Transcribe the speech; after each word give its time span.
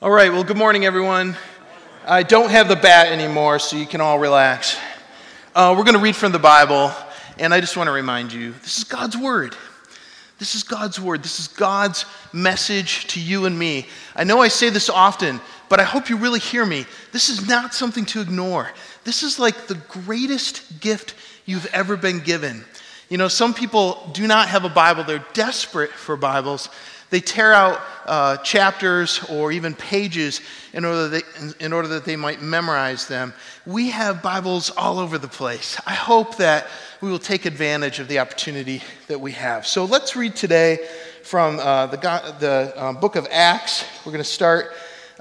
All 0.00 0.12
right, 0.12 0.30
well, 0.30 0.44
good 0.44 0.56
morning, 0.56 0.84
everyone. 0.84 1.36
I 2.06 2.22
don't 2.22 2.50
have 2.50 2.68
the 2.68 2.76
bat 2.76 3.08
anymore, 3.08 3.58
so 3.58 3.76
you 3.76 3.84
can 3.84 4.00
all 4.00 4.20
relax. 4.20 4.78
Uh, 5.56 5.74
we're 5.76 5.82
going 5.82 5.96
to 5.96 6.00
read 6.00 6.14
from 6.14 6.30
the 6.30 6.38
Bible, 6.38 6.92
and 7.36 7.52
I 7.52 7.58
just 7.58 7.76
want 7.76 7.88
to 7.88 7.92
remind 7.92 8.32
you 8.32 8.52
this 8.62 8.78
is 8.78 8.84
God's 8.84 9.16
Word. 9.16 9.56
This 10.38 10.54
is 10.54 10.62
God's 10.62 11.00
Word. 11.00 11.24
This 11.24 11.40
is 11.40 11.48
God's 11.48 12.04
message 12.32 13.08
to 13.08 13.20
you 13.20 13.46
and 13.46 13.58
me. 13.58 13.88
I 14.14 14.22
know 14.22 14.40
I 14.40 14.46
say 14.46 14.70
this 14.70 14.88
often, 14.88 15.40
but 15.68 15.80
I 15.80 15.82
hope 15.82 16.08
you 16.08 16.16
really 16.16 16.38
hear 16.38 16.64
me. 16.64 16.86
This 17.10 17.28
is 17.28 17.48
not 17.48 17.74
something 17.74 18.04
to 18.04 18.20
ignore. 18.20 18.70
This 19.02 19.24
is 19.24 19.40
like 19.40 19.66
the 19.66 19.82
greatest 19.88 20.78
gift 20.78 21.16
you've 21.44 21.66
ever 21.74 21.96
been 21.96 22.20
given. 22.20 22.64
You 23.08 23.18
know, 23.18 23.26
some 23.26 23.52
people 23.52 24.08
do 24.12 24.28
not 24.28 24.48
have 24.48 24.64
a 24.64 24.68
Bible, 24.68 25.02
they're 25.02 25.26
desperate 25.32 25.90
for 25.90 26.16
Bibles. 26.16 26.68
They 27.10 27.20
tear 27.20 27.54
out 27.54 27.80
uh, 28.04 28.36
chapters 28.38 29.24
or 29.30 29.50
even 29.52 29.74
pages 29.74 30.40
in 30.72 30.84
order, 30.84 31.08
that 31.08 31.24
they, 31.58 31.64
in 31.64 31.72
order 31.72 31.88
that 31.88 32.04
they 32.04 32.16
might 32.16 32.42
memorize 32.42 33.06
them. 33.08 33.32
We 33.64 33.90
have 33.90 34.22
Bibles 34.22 34.70
all 34.70 34.98
over 34.98 35.16
the 35.16 35.28
place. 35.28 35.80
I 35.86 35.94
hope 35.94 36.36
that 36.36 36.66
we 37.00 37.10
will 37.10 37.18
take 37.18 37.46
advantage 37.46 37.98
of 37.98 38.08
the 38.08 38.18
opportunity 38.18 38.82
that 39.06 39.20
we 39.20 39.32
have. 39.32 39.66
So 39.66 39.84
let's 39.84 40.16
read 40.16 40.36
today 40.36 40.86
from 41.22 41.58
uh, 41.60 41.86
the, 41.86 41.96
the 42.40 42.72
uh, 42.76 42.92
book 42.94 43.16
of 43.16 43.26
Acts. 43.30 43.84
We're 44.04 44.12
going 44.12 44.24
to 44.24 44.30
start 44.30 44.72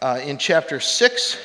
uh, 0.02 0.20
in 0.24 0.38
chapter 0.38 0.80
6, 0.80 1.38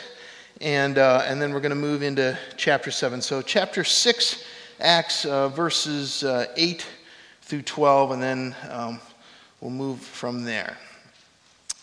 and, 0.60 0.98
uh, 0.98 1.24
and 1.26 1.40
then 1.40 1.52
we're 1.52 1.60
going 1.60 1.70
to 1.70 1.76
move 1.76 2.02
into 2.02 2.38
chapter 2.56 2.90
7. 2.90 3.20
So, 3.20 3.42
chapter 3.42 3.82
6, 3.82 4.44
Acts, 4.80 5.24
uh, 5.24 5.48
verses 5.48 6.24
8 6.24 6.86
through 7.42 7.62
12, 7.62 8.10
and 8.12 8.22
then 8.22 8.56
um, 8.70 9.00
We'll 9.62 9.70
move 9.70 10.00
from 10.00 10.42
there. 10.42 10.76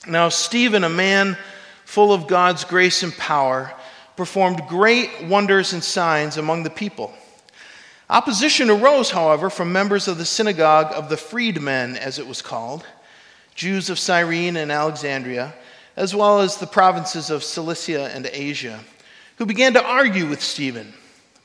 Now, 0.05 0.27
Stephen, 0.27 0.83
a 0.83 0.89
man 0.89 1.38
full 1.85 2.11
of 2.11 2.27
God's 2.27 2.65
grace 2.65 3.03
and 3.03 3.13
power, 3.13 3.73
performed 4.17 4.61
great 4.67 5.23
wonders 5.23 5.72
and 5.72 5.81
signs 5.81 6.35
among 6.35 6.63
the 6.63 6.69
people. 6.69 7.13
Opposition 8.09 8.69
arose, 8.69 9.11
however, 9.11 9.50
from 9.50 9.72
members 9.72 10.09
of 10.09 10.17
the 10.17 10.25
synagogue 10.25 10.91
of 10.94 11.07
the 11.07 11.16
freedmen, 11.16 11.95
as 11.95 12.19
it 12.19 12.27
was 12.27 12.41
called, 12.41 12.85
Jews 13.55 13.89
of 13.89 13.97
Cyrene 13.97 14.57
and 14.57 14.73
Alexandria, 14.73 15.53
as 15.95 16.13
well 16.13 16.41
as 16.41 16.57
the 16.57 16.67
provinces 16.67 17.30
of 17.30 17.45
Cilicia 17.45 18.11
and 18.13 18.30
Asia, 18.33 18.81
who 19.38 19.45
began 19.45 19.72
to 19.75 19.85
argue 19.85 20.27
with 20.27 20.41
Stephen, 20.41 20.94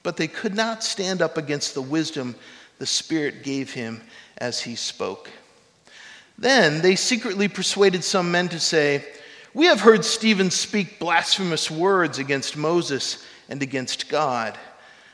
but 0.03 0.17
they 0.17 0.27
could 0.27 0.57
not 0.57 0.83
stand 0.83 1.23
up 1.23 1.39
against 1.39 1.75
the 1.75 1.83
wisdom 1.83 2.35
the 2.81 2.87
Spirit 2.87 3.45
gave 3.45 3.73
him 3.73 4.03
as 4.39 4.61
he 4.61 4.75
spoke. 4.75 5.31
Then 6.39 6.83
they 6.83 6.97
secretly 6.97 7.49
persuaded 7.49 8.03
some 8.05 8.31
men 8.31 8.49
to 8.49 8.61
say, 8.61 9.05
We 9.53 9.67
have 9.67 9.81
heard 9.81 10.05
Stephen 10.05 10.51
speak 10.51 10.99
blasphemous 10.99 11.71
words 11.71 12.19
against 12.19 12.57
Moses 12.57 13.25
and 13.49 13.63
against 13.63 14.09
God. 14.09 14.59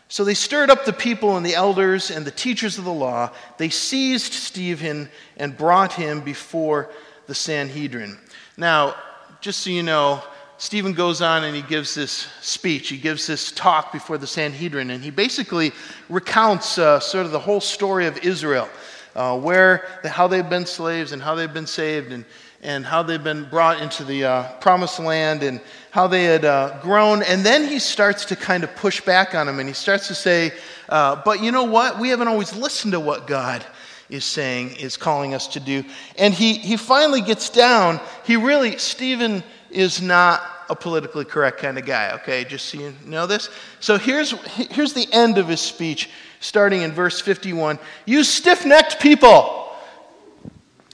So 0.09 0.25
they 0.25 0.35
stirred 0.35 0.71
up 0.71 0.85
the 0.85 0.93
people 0.93 1.37
and 1.37 1.47
the 1.47 1.55
elders 1.55 2.11
and 2.11 2.27
the 2.27 2.33
teachers 2.33 2.79
of 2.79 2.85
the 2.85 2.93
law. 2.93 3.31
They 3.59 3.69
seized 3.69 4.33
Stephen 4.33 5.09
and 5.37 5.57
brought 5.57 5.93
him 5.93 6.21
before 6.21 6.91
the 7.27 7.35
Sanhedrin. 7.35 8.19
Now, 8.57 8.97
just 9.41 9.61
so 9.61 9.71
you 9.71 9.85
know, 9.85 10.23
Stephen 10.59 10.95
goes 10.95 11.23
on 11.23 11.45
and 11.45 11.55
he 11.55 11.63
gives 11.63 11.95
this 11.95 12.27
speech. 12.41 12.89
He 12.89 12.99
gives 12.99 13.27
this 13.27 13.53
talk 13.53 13.93
before 13.93 14.19
the 14.19 14.27
Sanhedrin, 14.27 14.91
and 14.91 15.03
he 15.03 15.11
basically 15.11 15.73
recounts 16.09 16.77
uh, 16.77 16.99
sort 16.99 17.25
of 17.25 17.33
the 17.33 17.39
whole 17.39 17.61
story 17.61 18.07
of 18.07 18.19
Israel 18.19 18.69
uh, 19.15 19.39
where, 19.39 19.87
how 20.05 20.29
they've 20.29 20.49
been 20.49 20.67
slaves 20.67 21.13
and 21.13 21.23
how 21.23 21.35
they've 21.35 21.53
been 21.53 21.67
saved 21.67 22.13
and, 22.13 22.25
and 22.63 22.85
how 22.85 23.03
they've 23.03 23.23
been 23.23 23.49
brought 23.49 23.81
into 23.81 24.05
the 24.05 24.25
uh, 24.25 24.53
promised 24.55 24.99
land 25.01 25.43
and 25.43 25.61
how 25.91 26.07
they 26.07 26.25
had 26.25 26.45
uh, 26.45 26.79
grown. 26.83 27.23
And 27.23 27.45
then 27.45 27.67
he 27.67 27.79
starts 27.79 28.27
to 28.27 28.37
kind 28.37 28.65
of 28.65 28.75
push 28.77 29.01
back 29.01 29.35
on 29.35 29.47
them 29.47 29.59
and 29.59 29.69
he 29.69 29.75
starts 29.75 30.09
to 30.09 30.15
say, 30.15 30.53
uh, 30.89 31.21
But 31.25 31.43
you 31.43 31.53
know 31.53 31.65
what? 31.65 31.99
We 31.99 32.11
haven't 32.11 32.29
always 32.29 32.55
listened 32.55 32.93
to 32.93 33.01
what 33.01 33.27
God 33.27 33.65
is 34.09 34.25
saying, 34.25 34.77
is 34.77 34.97
calling 34.97 35.35
us 35.35 35.49
to 35.49 35.61
do. 35.61 35.85
And 36.19 36.35
he, 36.35 36.55
he 36.55 36.77
finally 36.77 37.21
gets 37.21 37.51
down. 37.51 38.01
He 38.25 38.37
really, 38.37 38.79
Stephen 38.79 39.43
is 39.71 40.03
not 40.03 40.43
a 40.69 40.77
politically 40.77 41.25
correct 41.25 41.59
kind 41.59 41.79
of 41.79 41.85
guy, 41.85 42.13
okay? 42.15 42.45
Just 42.45 42.67
so 42.67 42.79
you 42.79 42.95
know 43.05 43.27
this. 43.27 43.51
So 43.81 43.99
here's, 43.99 44.33
here's 44.71 44.93
the 44.93 45.07
end 45.13 45.39
of 45.39 45.49
his 45.49 45.61
speech 45.61 46.09
starting 46.41 46.83
in 46.83 46.93
verse 46.93 47.21
51. 47.21 47.79
You 48.07 48.25
stiff 48.25 48.67
necked 48.67 49.01
people. 49.01 49.73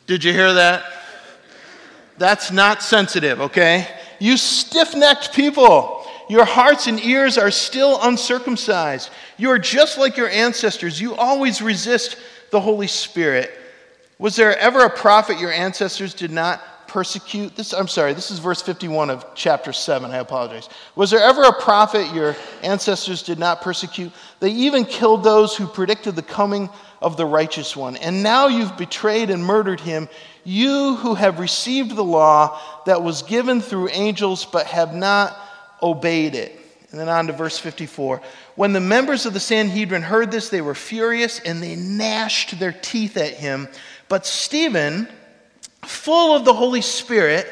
Did 0.06 0.22
you 0.22 0.32
hear 0.32 0.52
that? 0.52 0.84
That's 2.18 2.50
not 2.50 2.82
sensitive, 2.82 3.40
okay? 3.40 3.88
You 4.18 4.36
stiff 4.36 4.94
necked 4.94 5.32
people. 5.34 6.06
Your 6.28 6.44
hearts 6.44 6.86
and 6.88 7.02
ears 7.04 7.38
are 7.38 7.50
still 7.50 7.98
uncircumcised. 8.02 9.10
You 9.36 9.50
are 9.50 9.58
just 9.58 9.98
like 9.98 10.16
your 10.16 10.28
ancestors. 10.28 11.00
You 11.00 11.14
always 11.14 11.62
resist 11.62 12.16
the 12.50 12.60
Holy 12.60 12.88
Spirit. 12.88 13.50
Was 14.18 14.34
there 14.34 14.58
ever 14.58 14.80
a 14.80 14.90
prophet 14.90 15.38
your 15.38 15.52
ancestors 15.52 16.14
did 16.14 16.30
not 16.30 16.62
persecute 16.86 17.54
this 17.56 17.74
i'm 17.74 17.88
sorry 17.88 18.14
this 18.14 18.30
is 18.30 18.38
verse 18.38 18.62
51 18.62 19.10
of 19.10 19.26
chapter 19.34 19.72
7 19.72 20.10
i 20.12 20.18
apologize 20.18 20.68
was 20.94 21.10
there 21.10 21.20
ever 21.20 21.42
a 21.42 21.52
prophet 21.52 22.12
your 22.14 22.36
ancestors 22.62 23.22
did 23.22 23.38
not 23.38 23.60
persecute 23.60 24.12
they 24.40 24.50
even 24.50 24.84
killed 24.84 25.24
those 25.24 25.56
who 25.56 25.66
predicted 25.66 26.16
the 26.16 26.22
coming 26.22 26.68
of 27.00 27.16
the 27.16 27.26
righteous 27.26 27.76
one. 27.76 27.96
And 27.96 28.22
now 28.22 28.48
you've 28.48 28.76
betrayed 28.76 29.30
and 29.30 29.44
murdered 29.44 29.80
him 29.80 30.08
you 30.44 30.94
who 30.96 31.14
have 31.14 31.40
received 31.40 31.96
the 31.96 32.04
law 32.04 32.60
that 32.86 33.02
was 33.02 33.22
given 33.22 33.60
through 33.60 33.88
angels 33.90 34.44
but 34.44 34.66
have 34.66 34.94
not 34.94 35.36
obeyed 35.82 36.34
it. 36.34 36.58
And 36.90 37.00
then 37.00 37.08
on 37.08 37.26
to 37.26 37.32
verse 37.32 37.58
54 37.58 38.22
when 38.54 38.72
the 38.72 38.80
members 38.80 39.26
of 39.26 39.34
the 39.34 39.40
sanhedrin 39.40 40.02
heard 40.02 40.30
this 40.30 40.48
they 40.48 40.60
were 40.60 40.74
furious 40.74 41.40
and 41.40 41.62
they 41.62 41.74
gnashed 41.74 42.58
their 42.58 42.72
teeth 42.72 43.16
at 43.16 43.34
him. 43.34 43.68
But 44.08 44.24
stephen 44.24 45.08
full 45.86 46.34
of 46.34 46.44
the 46.44 46.54
Holy 46.54 46.80
Spirit, 46.80 47.46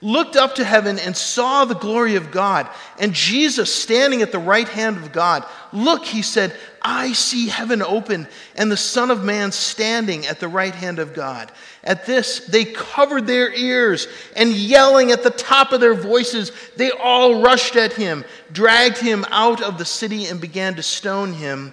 looked 0.00 0.36
up 0.36 0.54
to 0.54 0.64
heaven 0.64 0.98
and 0.98 1.16
saw 1.16 1.64
the 1.64 1.74
glory 1.74 2.14
of 2.14 2.30
God 2.30 2.68
and 2.98 3.12
Jesus 3.12 3.74
standing 3.74 4.22
at 4.22 4.30
the 4.30 4.38
right 4.38 4.68
hand 4.68 4.96
of 4.96 5.12
God. 5.12 5.44
Look, 5.72 6.04
he 6.04 6.22
said, 6.22 6.54
I 6.80 7.12
see 7.12 7.48
heaven 7.48 7.82
open 7.82 8.28
and 8.54 8.70
the 8.70 8.76
Son 8.76 9.10
of 9.10 9.24
Man 9.24 9.50
standing 9.50 10.26
at 10.26 10.38
the 10.38 10.48
right 10.48 10.74
hand 10.74 10.98
of 10.98 11.14
God. 11.14 11.50
At 11.82 12.06
this, 12.06 12.46
they 12.46 12.64
covered 12.64 13.26
their 13.26 13.52
ears 13.52 14.06
and 14.36 14.52
yelling 14.52 15.10
at 15.10 15.22
the 15.22 15.30
top 15.30 15.72
of 15.72 15.80
their 15.80 15.94
voices, 15.94 16.52
they 16.76 16.90
all 16.90 17.42
rushed 17.42 17.76
at 17.76 17.92
him, 17.92 18.24
dragged 18.52 18.98
him 18.98 19.24
out 19.30 19.62
of 19.62 19.78
the 19.78 19.84
city, 19.84 20.26
and 20.26 20.40
began 20.40 20.76
to 20.76 20.82
stone 20.82 21.32
him. 21.32 21.72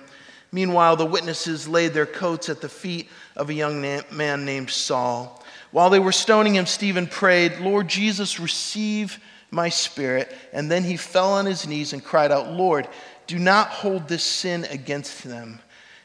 Meanwhile, 0.52 0.96
the 0.96 1.06
witnesses 1.06 1.68
laid 1.68 1.94
their 1.94 2.06
coats 2.06 2.50
at 2.50 2.62
the 2.62 2.69
feet 2.69 3.09
of 3.36 3.50
a 3.50 3.53
young 3.53 3.81
man 3.81 4.46
named 4.46 4.69
Saul. 4.69 5.44
While 5.75 5.90
they 5.90 6.00
were 6.00 6.13
stoning 6.13 6.56
him, 6.56 6.68
Stephen 6.68 7.06
prayed, 7.06 7.59
Lord 7.59 7.90
Jesus, 7.90 8.40
receive 8.40 9.19
my 9.52 9.68
spirit. 9.68 10.34
And 10.53 10.72
then 10.72 10.86
he 10.86 10.96
fell 10.96 11.34
on 11.34 11.46
his 11.46 11.68
knees 11.68 11.91
and 11.91 12.02
cried 12.02 12.31
out, 12.31 12.50
Lord, 12.50 12.88
do 13.28 13.38
not 13.38 13.68
hold 13.68 14.08
this 14.08 14.24
sin 14.24 14.63
against 14.69 15.25
them. 15.25 15.59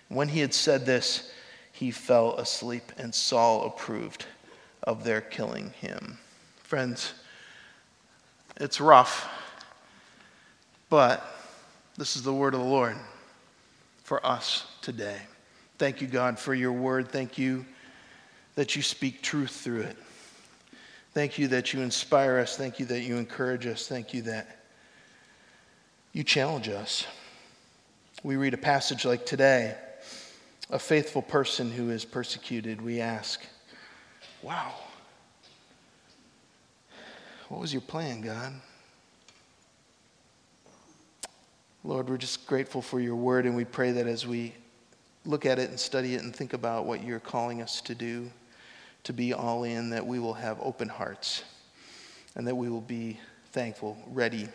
When 0.09 0.27
he 0.27 0.41
had 0.41 0.53
said 0.53 0.87
this, 0.87 1.31
he 1.71 1.93
fell 1.93 2.35
asleep, 2.35 2.91
and 2.99 3.15
Saul 3.15 3.65
approved 3.65 4.27
of 4.83 5.05
their 5.05 5.21
killing 5.21 5.71
him. 5.81 6.19
Friends, 6.65 7.13
it's 8.57 8.81
rough, 8.81 9.31
but 10.89 11.25
this 11.97 12.17
is 12.17 12.25
the 12.25 12.35
word 12.35 12.55
of 12.55 12.61
the 12.61 12.67
Lord 12.67 12.97
for 14.03 14.27
us 14.27 14.67
today. 14.83 15.21
Thank 15.79 16.01
you, 16.01 16.09
God, 16.09 16.41
for 16.41 16.57
your 16.57 16.73
word. 16.73 17.13
Thank 17.13 17.39
you 17.39 17.65
that 18.55 18.77
you 18.77 18.83
speak 18.83 19.23
truth 19.23 19.51
through 19.51 19.83
it. 19.83 19.97
Thank 21.13 21.39
you 21.39 21.49
that 21.49 21.73
you 21.73 21.81
inspire 21.81 22.39
us. 22.39 22.57
Thank 22.57 22.79
you 22.79 22.87
that 22.87 23.01
you 23.01 23.17
encourage 23.17 23.67
us. 23.67 23.89
Thank 23.89 24.15
you 24.15 24.23
that 24.23 24.65
you 26.13 26.23
challenge 26.23 26.69
us. 26.69 27.07
We 28.23 28.37
read 28.37 28.55
a 28.55 28.59
passage 28.59 29.05
like 29.05 29.27
today 29.27 29.77
a 30.71 30.79
faithful 30.79 31.23
person 31.23 31.71
who 31.71 31.91
is 31.91 32.05
persecuted. 32.05 32.81
We 32.81 33.01
ask, 33.01 33.45
wow, 34.43 34.73
what 37.49 37.61
was 37.61 37.73
your 37.73 37.83
plan, 37.83 38.21
God? 38.21 38.53
Lord, 41.83 42.09
we're 42.09 42.19
just 42.19 42.47
grateful 42.47 42.83
for 42.83 43.01
your 43.01 43.17
word, 43.17 43.47
and 43.47 43.57
we 43.57 43.65
pray 43.65 43.91
that 43.93 44.07
as 44.07 44.27
we 44.27 44.55
look 45.25 45.45
at 45.45 45.59
it 45.59 45.71
and 45.71 45.81
study 45.81 46.15
it 46.15 46.23
and 46.23 46.35
think 46.35 46.53
about 46.53 46.85
what 46.85 47.03
you're 47.03 47.19
calling 47.19 47.63
us 47.63 47.81
to 47.83 47.95
do, 47.95 48.31
to 49.05 49.13
be 49.13 49.33
all 49.33 49.65
in, 49.65 49.91
that 49.91 50.07
we 50.07 50.19
will 50.19 50.35
have 50.35 50.59
open 50.61 50.89
hearts 50.89 51.45
and 52.35 52.47
that 52.47 52.55
we 52.55 52.69
will 52.69 52.81
be 52.81 53.19
thankful, 53.53 53.97
ready, 54.09 54.49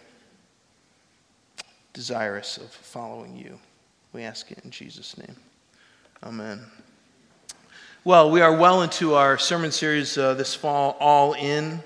desirous 1.94 2.58
of 2.58 2.70
following 2.72 3.36
you. 3.36 3.60
We 4.14 4.24
ask 4.24 4.52
it 4.52 4.60
in 4.64 4.72
Jesus' 4.72 5.18
name. 5.18 5.36
Amen. 6.24 6.62
Well, 8.04 8.30
we 8.30 8.42
are 8.42 8.56
well 8.56 8.84
into 8.84 9.16
our 9.16 9.38
sermon 9.38 9.72
series 9.72 10.18
uh, 10.18 10.36
this 10.36 10.54
fall, 10.54 10.96
All 11.00 11.34
In. 11.34 11.82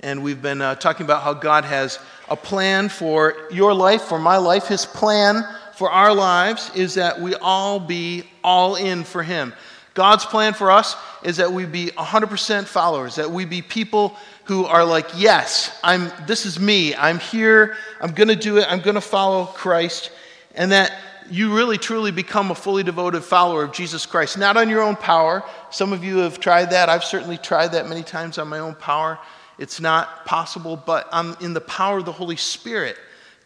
And 0.00 0.22
we've 0.22 0.40
been 0.40 0.62
uh, 0.62 0.76
talking 0.76 1.04
about 1.04 1.22
how 1.22 1.34
God 1.34 1.64
has 1.64 1.98
a 2.28 2.36
plan 2.36 2.88
for 2.88 3.34
your 3.50 3.74
life, 3.74 4.02
for 4.02 4.18
my 4.18 4.36
life. 4.36 4.66
His 4.66 4.86
plan 4.86 5.42
for 5.74 5.90
our 5.90 6.14
lives 6.14 6.70
is 6.74 6.94
that 6.94 7.20
we 7.20 7.34
all 7.34 7.80
be 7.80 8.24
all 8.42 8.76
in 8.76 9.04
for 9.04 9.22
Him. 9.22 9.52
God's 9.98 10.24
plan 10.24 10.54
for 10.54 10.70
us 10.70 10.94
is 11.24 11.38
that 11.38 11.52
we 11.52 11.66
be 11.66 11.88
100% 11.88 12.66
followers, 12.66 13.16
that 13.16 13.32
we 13.32 13.44
be 13.44 13.62
people 13.62 14.16
who 14.44 14.64
are 14.64 14.84
like, 14.84 15.08
yes, 15.16 15.76
I'm, 15.82 16.12
this 16.24 16.46
is 16.46 16.60
me. 16.60 16.94
I'm 16.94 17.18
here. 17.18 17.74
I'm 18.00 18.12
going 18.12 18.28
to 18.28 18.36
do 18.36 18.58
it. 18.58 18.66
I'm 18.70 18.78
going 18.78 18.94
to 18.94 19.00
follow 19.00 19.46
Christ. 19.46 20.12
And 20.54 20.70
that 20.70 20.92
you 21.32 21.52
really 21.52 21.78
truly 21.78 22.12
become 22.12 22.52
a 22.52 22.54
fully 22.54 22.84
devoted 22.84 23.24
follower 23.24 23.64
of 23.64 23.72
Jesus 23.72 24.06
Christ, 24.06 24.38
not 24.38 24.56
on 24.56 24.70
your 24.70 24.82
own 24.82 24.94
power. 24.94 25.42
Some 25.72 25.92
of 25.92 26.04
you 26.04 26.18
have 26.18 26.38
tried 26.38 26.70
that. 26.70 26.88
I've 26.88 27.02
certainly 27.02 27.36
tried 27.36 27.72
that 27.72 27.88
many 27.88 28.04
times 28.04 28.38
on 28.38 28.46
my 28.46 28.60
own 28.60 28.76
power. 28.76 29.18
It's 29.58 29.80
not 29.80 30.24
possible, 30.24 30.76
but 30.76 31.08
I'm 31.10 31.36
in 31.40 31.54
the 31.54 31.60
power 31.60 31.98
of 31.98 32.04
the 32.04 32.12
Holy 32.12 32.36
Spirit 32.36 32.96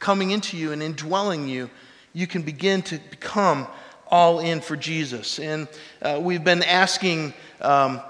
coming 0.01 0.33
into 0.33 0.59
you 0.59 0.73
and 0.73 0.83
indwelling 0.83 1.49
you. 1.49 1.71
You 2.13 2.27
can 2.27 2.43
begin 2.43 2.83
to 2.83 2.99
become 3.09 3.67
all 4.13 4.41
in 4.41 4.61
for 4.61 4.77
Jesus. 4.77 5.39
And 5.39 5.67
uh, 6.03 6.21
we've 6.23 6.45
been 6.45 6.63
asking 6.63 7.33
um, 7.63 8.03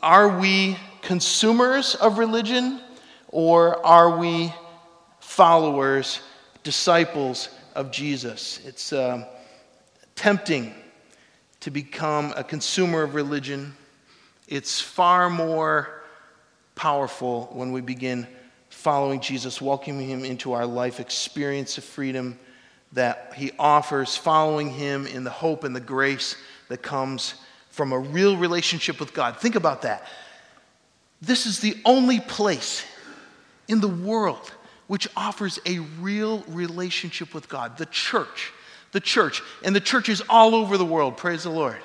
are 0.00 0.38
we 0.38 0.76
consumers 1.02 1.96
of 1.96 2.18
religion 2.18 2.80
or 3.26 3.84
are 3.84 4.16
we 4.16 4.54
followers, 5.18 6.20
disciples 6.62 7.48
of 7.74 7.90
Jesus. 7.90 8.60
It's 8.64 8.92
uh, 8.92 9.28
tempting 10.14 10.72
to 11.60 11.70
become 11.70 12.32
a 12.36 12.44
consumer 12.44 13.02
of 13.02 13.14
religion. 13.14 13.74
It's 14.46 14.80
far 14.80 15.28
more 15.28 16.02
powerful 16.76 17.50
when 17.52 17.72
we 17.72 17.80
begin 17.80 18.28
following 18.70 19.20
Jesus, 19.20 19.60
welcoming 19.60 20.08
him 20.08 20.24
into 20.24 20.52
our 20.52 20.66
life 20.66 21.00
experience 21.00 21.78
of 21.78 21.84
freedom 21.84 22.38
that 22.92 23.32
he 23.36 23.52
offers, 23.58 24.16
following 24.16 24.70
him 24.70 25.06
in 25.06 25.24
the 25.24 25.30
hope 25.30 25.64
and 25.64 25.76
the 25.76 25.80
grace 25.80 26.36
that 26.68 26.82
comes 26.82 27.34
from 27.70 27.92
a 27.92 27.98
real 27.98 28.36
relationship 28.36 28.98
with 28.98 29.14
God. 29.14 29.36
Think 29.36 29.54
about 29.54 29.82
that. 29.82 30.06
This 31.20 31.46
is 31.46 31.60
the 31.60 31.76
only 31.84 32.20
place 32.20 32.84
in 33.66 33.80
the 33.80 33.88
world 33.88 34.52
which 34.86 35.06
offers 35.16 35.58
a 35.66 35.78
real 36.00 36.42
relationship 36.48 37.34
with 37.34 37.48
God, 37.48 37.76
the 37.76 37.86
church. 37.86 38.52
The 38.92 39.00
church. 39.00 39.42
And 39.62 39.76
the 39.76 39.80
church 39.80 40.08
is 40.08 40.22
all 40.28 40.54
over 40.54 40.78
the 40.78 40.84
world, 40.84 41.16
praise 41.16 41.42
the 41.42 41.50
Lord. 41.50 41.76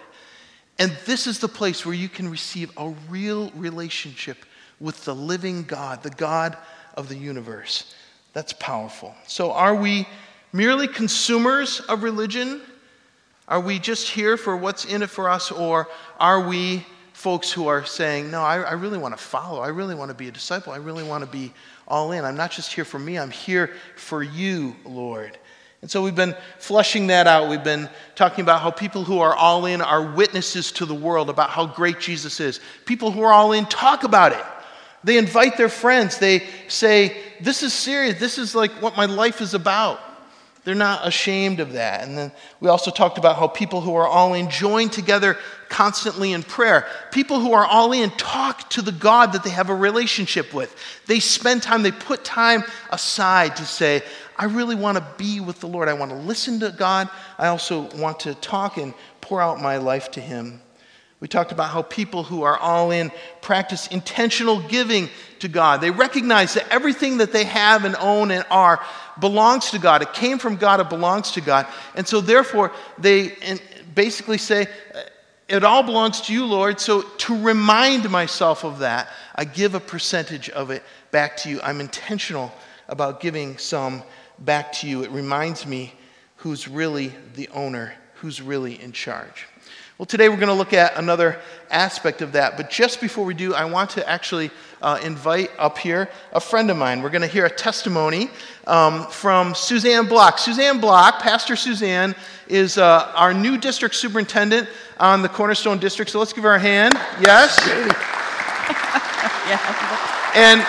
And 0.80 0.92
this 1.06 1.28
is 1.28 1.40
the 1.40 1.50
place 1.50 1.86
where 1.86 1.94
you 1.94 2.10
can 2.10 2.30
receive 2.30 2.72
a 2.78 2.90
real 3.10 3.52
relationship 3.52 4.38
with 4.80 5.04
the 5.06 5.14
living 5.14 5.64
God, 5.64 6.02
the 6.02 6.10
God 6.10 6.58
of 6.96 7.10
the 7.10 7.18
universe. 7.18 7.94
That's 8.32 8.54
powerful. 8.54 9.14
So, 9.28 9.52
are 9.52 9.76
we 9.76 10.08
merely 10.54 10.88
consumers 10.88 11.82
of 11.82 12.04
religion? 12.04 12.62
Are 13.48 13.60
we 13.60 13.80
just 13.80 14.08
here 14.08 14.38
for 14.38 14.56
what's 14.56 14.86
in 14.86 15.02
it 15.02 15.10
for 15.10 15.28
us? 15.28 15.52
Or 15.52 15.90
are 16.20 16.48
we 16.48 16.86
folks 17.12 17.52
who 17.52 17.68
are 17.68 17.84
saying, 17.84 18.32
No, 18.32 18.42
I, 18.42 18.62
I 18.62 18.74
really 18.74 18.98
want 18.98 19.18
to 19.18 19.22
follow. 19.22 19.60
I 19.60 19.68
really 19.68 19.96
want 19.96 20.10
to 20.10 20.16
be 20.16 20.30
a 20.30 20.32
disciple. 20.32 20.72
I 20.72 20.78
really 20.78 21.04
want 21.04 21.26
to 21.26 21.30
be 21.30 21.52
all 21.88 22.14
in. 22.14 22.24
I'm 22.24 22.38
not 22.38 22.52
just 22.52 22.72
here 22.72 22.86
for 22.86 23.00
me, 23.00 23.20
I'm 23.20 23.32
here 23.32 23.72
for 23.98 24.24
you, 24.24 24.76
Lord. 24.86 25.38
And 25.82 25.92
so 25.92 26.02
we've 26.02 26.16
been 26.16 26.34
fleshing 26.60 27.08
that 27.08 27.28
out. 27.28 27.50
We've 27.50 27.62
been 27.62 27.90
talking 28.16 28.42
about 28.42 28.62
how 28.62 28.72
people 28.72 29.04
who 29.04 29.20
are 29.20 29.36
all 29.36 29.66
in 29.66 29.82
are 29.82 30.14
witnesses 30.14 30.72
to 30.74 30.86
the 30.86 30.96
world 30.96 31.30
about 31.30 31.50
how 31.50 31.66
great 31.66 32.00
Jesus 32.00 32.40
is. 32.40 32.62
People 32.86 33.12
who 33.12 33.22
are 33.22 33.34
all 33.34 33.52
in 33.52 33.66
talk 33.66 34.06
about 34.06 34.32
it. 34.32 34.46
They 35.04 35.18
invite 35.18 35.58
their 35.58 35.68
friends. 35.68 36.18
They 36.18 36.44
say, 36.70 37.18
This 37.42 37.64
is 37.64 37.74
serious. 37.74 38.18
This 38.18 38.38
is 38.38 38.56
like 38.56 38.72
what 38.82 38.96
my 38.96 39.06
life 39.06 39.42
is 39.42 39.54
about. 39.54 40.00
They're 40.64 40.76
not 40.76 41.06
ashamed 41.06 41.60
of 41.60 41.74
that. 41.74 42.08
And 42.08 42.18
then 42.18 42.32
we 42.62 42.70
also 42.70 42.90
talked 42.90 43.18
about 43.18 43.36
how 43.36 43.48
people 43.48 43.82
who 43.82 43.96
are 43.96 44.08
all 44.08 44.34
in 44.34 44.50
join 44.50 44.90
together 44.90 45.38
constantly 45.68 46.32
in 46.32 46.42
prayer. 46.42 46.88
People 47.12 47.40
who 47.40 47.52
are 47.54 47.66
all 47.66 47.92
in 47.92 48.10
talk 48.12 48.70
to 48.70 48.82
the 48.82 48.94
God 48.94 49.34
that 49.34 49.44
they 49.44 49.50
have 49.50 49.70
a 49.70 49.76
relationship 49.76 50.54
with. 50.54 50.74
They 51.06 51.20
spend 51.20 51.64
time, 51.64 51.84
they 51.84 51.92
put 51.92 52.24
time 52.24 52.64
aside 52.92 53.58
to 53.58 53.66
say, 53.66 54.04
I 54.38 54.46
really 54.46 54.76
want 54.76 54.98
to 54.98 55.06
be 55.18 55.42
with 55.42 55.60
the 55.60 55.68
Lord. 55.68 55.90
I 55.90 55.94
want 55.94 56.12
to 56.12 56.18
listen 56.18 56.62
to 56.62 56.72
God. 56.72 57.10
I 57.38 57.48
also 57.48 57.82
want 57.98 58.22
to 58.22 58.34
talk 58.36 58.78
and 58.78 58.94
pour 59.20 59.42
out 59.42 59.62
my 59.62 59.78
life 59.78 60.12
to 60.12 60.22
Him. 60.22 60.62
We 61.24 61.30
talked 61.30 61.54
about 61.54 61.70
how 61.70 61.84
people 61.84 62.24
who 62.24 62.44
are 62.44 62.58
all 62.58 62.92
in 62.92 63.10
practice 63.42 63.88
intentional 63.88 64.60
giving 64.60 65.08
to 65.40 65.48
God. 65.48 65.80
They 65.80 65.90
recognize 65.90 66.56
that 66.56 66.68
everything 66.70 67.20
that 67.20 67.32
they 67.32 67.46
have 67.46 67.86
and 67.86 67.96
own 67.96 68.30
and 68.30 68.46
are 68.52 68.84
belongs 69.20 69.72
to 69.72 69.80
God. 69.80 70.02
It 70.02 70.14
came 70.14 70.38
from 70.38 70.56
God, 70.56 70.80
it 70.80 70.90
belongs 70.90 71.32
to 71.32 71.42
God. 71.42 71.68
And 71.96 72.08
so, 72.08 72.22
therefore, 72.22 72.72
they 72.98 73.36
basically 73.94 74.38
say, 74.38 74.68
It 75.48 75.64
all 75.64 75.84
belongs 75.84 76.22
to 76.22 76.34
you, 76.34 76.46
Lord. 76.46 76.80
So, 76.80 77.02
to 77.02 77.42
remind 77.42 78.10
myself 78.10 78.64
of 78.64 78.80
that, 78.80 79.10
I 79.36 79.46
give 79.46 79.76
a 79.76 79.80
percentage 79.80 80.50
of 80.50 80.72
it 80.72 80.84
back 81.12 81.38
to 81.38 81.50
you. 81.50 81.62
I'm 81.62 81.80
intentional 81.80 82.52
about 82.88 83.20
giving 83.20 83.58
some 83.58 84.04
back 84.40 84.74
to 84.74 84.88
you. 84.88 85.04
It 85.04 85.12
reminds 85.12 85.66
me 85.66 85.94
who's 86.38 86.68
really 86.68 87.14
the 87.36 87.48
owner, 87.50 87.94
who's 88.16 88.42
really 88.42 88.82
in 88.82 88.92
charge. 88.92 89.48
Well, 89.98 90.08
today 90.08 90.28
we're 90.28 90.38
going 90.38 90.48
to 90.48 90.54
look 90.54 90.74
at 90.74 90.98
another 90.98 91.40
aspect 91.70 92.22
of 92.22 92.32
that. 92.32 92.58
But 92.58 92.70
just 92.70 93.00
before 93.00 93.26
we 93.26 93.34
do, 93.36 93.54
I 93.54 93.66
want 93.66 93.92
to 93.92 94.10
actually 94.10 94.50
uh, 94.84 95.00
invite 95.02 95.50
up 95.58 95.78
here 95.78 96.10
a 96.34 96.40
friend 96.40 96.70
of 96.70 96.78
mine. 96.78 97.02
We're 97.02 97.10
going 97.10 97.22
to 97.22 97.28
hear 97.28 97.46
a 97.46 97.50
testimony 97.50 98.30
um, 98.68 99.08
from 99.08 99.56
Suzanne 99.56 100.08
Block. 100.08 100.38
Suzanne 100.38 100.80
Block, 100.80 101.20
Pastor 101.20 101.56
Suzanne, 101.56 102.14
is 102.50 102.78
uh, 102.78 103.12
our 103.16 103.34
new 103.34 103.58
district 103.58 103.96
superintendent 103.96 104.68
on 105.00 105.22
the 105.22 105.30
Cornerstone 105.30 105.80
District. 105.80 106.12
So 106.12 106.20
let's 106.20 106.34
give 106.34 106.44
her 106.44 106.56
a 106.56 106.60
hand. 106.60 106.94
Yes? 107.20 107.58
yeah. 109.48 110.00
And 110.36 110.62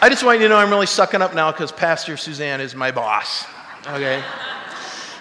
I 0.00 0.08
just 0.08 0.24
want 0.24 0.40
you 0.40 0.46
to 0.46 0.48
know 0.48 0.56
I'm 0.56 0.70
really 0.70 0.86
sucking 0.86 1.22
up 1.22 1.36
now 1.36 1.52
because 1.52 1.70
Pastor 1.70 2.16
Suzanne 2.16 2.60
is 2.60 2.74
my 2.74 2.90
boss. 2.90 3.46
Okay? 3.86 4.20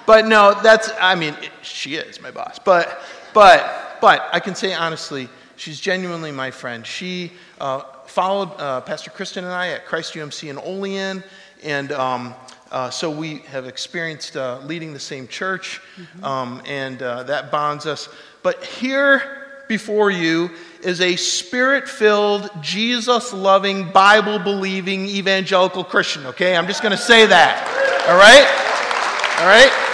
But 0.08 0.26
no, 0.26 0.60
that's, 0.64 0.90
I 1.00 1.14
mean, 1.14 1.38
she 1.62 1.98
is 1.98 2.20
my 2.20 2.32
boss. 2.32 2.58
But, 2.58 3.04
but, 3.36 4.00
but 4.02 4.28
I 4.34 4.40
can 4.40 4.56
say 4.56 4.74
honestly, 4.74 5.30
she's 5.62 5.80
genuinely 5.80 6.32
my 6.32 6.50
friend. 6.50 6.86
She 6.86 7.32
uh, 7.60 7.82
followed 8.08 8.50
uh, 8.58 8.82
Pastor 8.82 9.12
Kristen 9.12 9.44
and 9.44 9.54
I 9.54 9.70
at 9.70 9.86
Christ 9.86 10.16
UMC 10.16 10.50
in 10.50 10.58
Olean, 10.58 11.24
and 11.64 11.92
um, 11.92 12.34
uh, 12.72 12.90
so 12.90 13.12
we 13.12 13.40
have 13.50 13.68
experienced 13.68 14.36
uh, 14.36 14.60
leading 14.66 14.92
the 14.92 15.00
same 15.00 15.28
church, 15.28 15.80
mm-hmm. 15.98 16.24
um, 16.24 16.64
and 16.66 17.04
uh, 17.04 17.24
that 17.24 17.52
bonds 17.52 17.86
us. 17.86 18.10
But 18.42 18.66
here 18.66 19.64
before 19.68 20.10
you 20.10 20.50
is 20.84 21.00
a 21.00 21.16
spirit 21.16 21.88
filled, 21.88 22.50
Jesus 22.62 23.32
loving, 23.32 23.92
Bible 23.92 24.40
believing 24.40 25.06
evangelical 25.06 25.84
Christian, 25.84 26.26
okay? 26.26 26.56
I'm 26.56 26.66
just 26.66 26.82
going 26.82 26.92
to 26.92 26.98
say 26.98 27.28
that, 27.28 28.08
all 28.10 28.18
right? 28.18 29.42
All 29.42 29.48
right? 29.48 29.91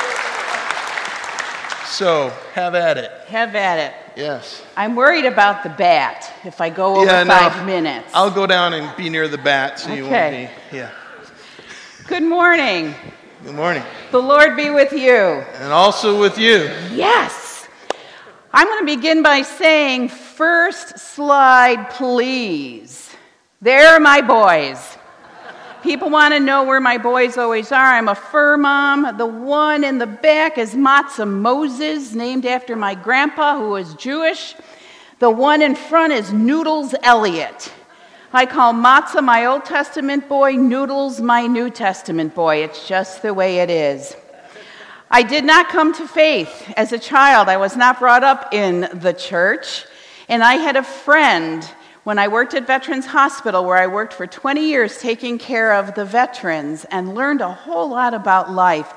So, 1.97 2.31
have 2.53 2.75
at 2.75 2.99
it. 2.99 3.09
Have 3.25 3.55
at 3.55 3.79
it. 3.79 3.95
Yes. 4.15 4.61
I'm 4.75 4.95
worried 4.95 5.25
about 5.25 5.63
the 5.63 5.69
bat 5.69 6.31
if 6.43 6.61
I 6.61 6.69
go 6.69 6.97
over 6.97 7.07
yeah, 7.07 7.23
five 7.25 7.65
minutes. 7.65 8.11
I'll 8.13 8.29
go 8.29 8.45
down 8.45 8.73
and 8.75 8.95
be 8.95 9.09
near 9.09 9.27
the 9.27 9.39
bat 9.39 9.79
so 9.79 9.87
okay. 9.87 9.97
you 9.97 10.03
won't 10.03 10.31
be. 10.71 10.77
Yeah. 10.77 10.91
Good 12.05 12.21
morning. 12.21 12.93
Good 13.43 13.55
morning. 13.55 13.81
The 14.11 14.21
Lord 14.21 14.55
be 14.55 14.69
with 14.69 14.93
you. 14.93 15.15
And 15.15 15.73
also 15.73 16.21
with 16.21 16.37
you. 16.37 16.69
Yes. 16.93 17.67
I'm 18.53 18.67
going 18.67 18.85
to 18.85 18.95
begin 18.95 19.23
by 19.23 19.41
saying, 19.41 20.09
first 20.09 20.99
slide, 20.99 21.89
please. 21.89 23.15
There 23.59 23.87
are 23.87 23.99
my 23.99 24.21
boys. 24.21 24.96
People 25.83 26.09
want 26.09 26.33
to 26.33 26.39
know 26.39 26.63
where 26.63 26.81
my 26.81 26.97
boys 26.97 27.37
always 27.37 27.71
are. 27.71 27.93
I'm 27.93 28.07
a 28.07 28.15
fur 28.15 28.57
mom. 28.57 29.15
The 29.17 29.27
one 29.27 29.83
in 29.83 29.99
the 29.99 30.07
back 30.07 30.57
is 30.57 30.73
Matzah 30.73 31.29
Moses, 31.29 32.13
named 32.13 32.47
after 32.47 32.75
my 32.75 32.95
grandpa, 32.95 33.59
who 33.59 33.69
was 33.69 33.93
Jewish. 33.93 34.55
The 35.19 35.29
one 35.29 35.61
in 35.61 35.75
front 35.75 36.13
is 36.13 36.33
Noodles 36.33 36.95
Elliott. 37.03 37.71
I 38.33 38.47
call 38.47 38.73
Matzah 38.73 39.23
my 39.23 39.45
Old 39.45 39.65
Testament 39.65 40.27
boy, 40.27 40.53
Noodles 40.53 41.21
my 41.21 41.45
New 41.45 41.69
Testament 41.69 42.33
boy. 42.33 42.57
It's 42.57 42.87
just 42.87 43.21
the 43.21 43.33
way 43.33 43.59
it 43.59 43.69
is. 43.69 44.15
I 45.11 45.21
did 45.21 45.45
not 45.45 45.69
come 45.69 45.93
to 45.93 46.07
faith 46.07 46.73
as 46.75 46.91
a 46.91 46.99
child. 46.99 47.49
I 47.49 47.57
was 47.57 47.77
not 47.77 47.99
brought 47.99 48.23
up 48.23 48.51
in 48.51 48.89
the 48.93 49.13
church. 49.13 49.85
And 50.27 50.43
I 50.43 50.55
had 50.55 50.75
a 50.75 50.83
friend 50.83 51.63
when 52.07 52.17
I 52.17 52.29
worked 52.29 52.53
at 52.53 52.65
Veterans 52.65 53.05
Hospital, 53.05 53.65
where 53.65 53.75
I 53.75 53.87
worked 53.87 54.13
for 54.13 54.25
20 54.25 54.61
years 54.61 54.97
taking 54.97 55.37
care 55.37 55.73
of 55.73 55.93
the 55.93 56.05
veterans 56.05 56.85
and 56.85 57.13
learned 57.13 57.41
a 57.41 57.51
whole 57.51 57.89
lot 57.89 58.13
about 58.13 58.49
life, 58.49 58.93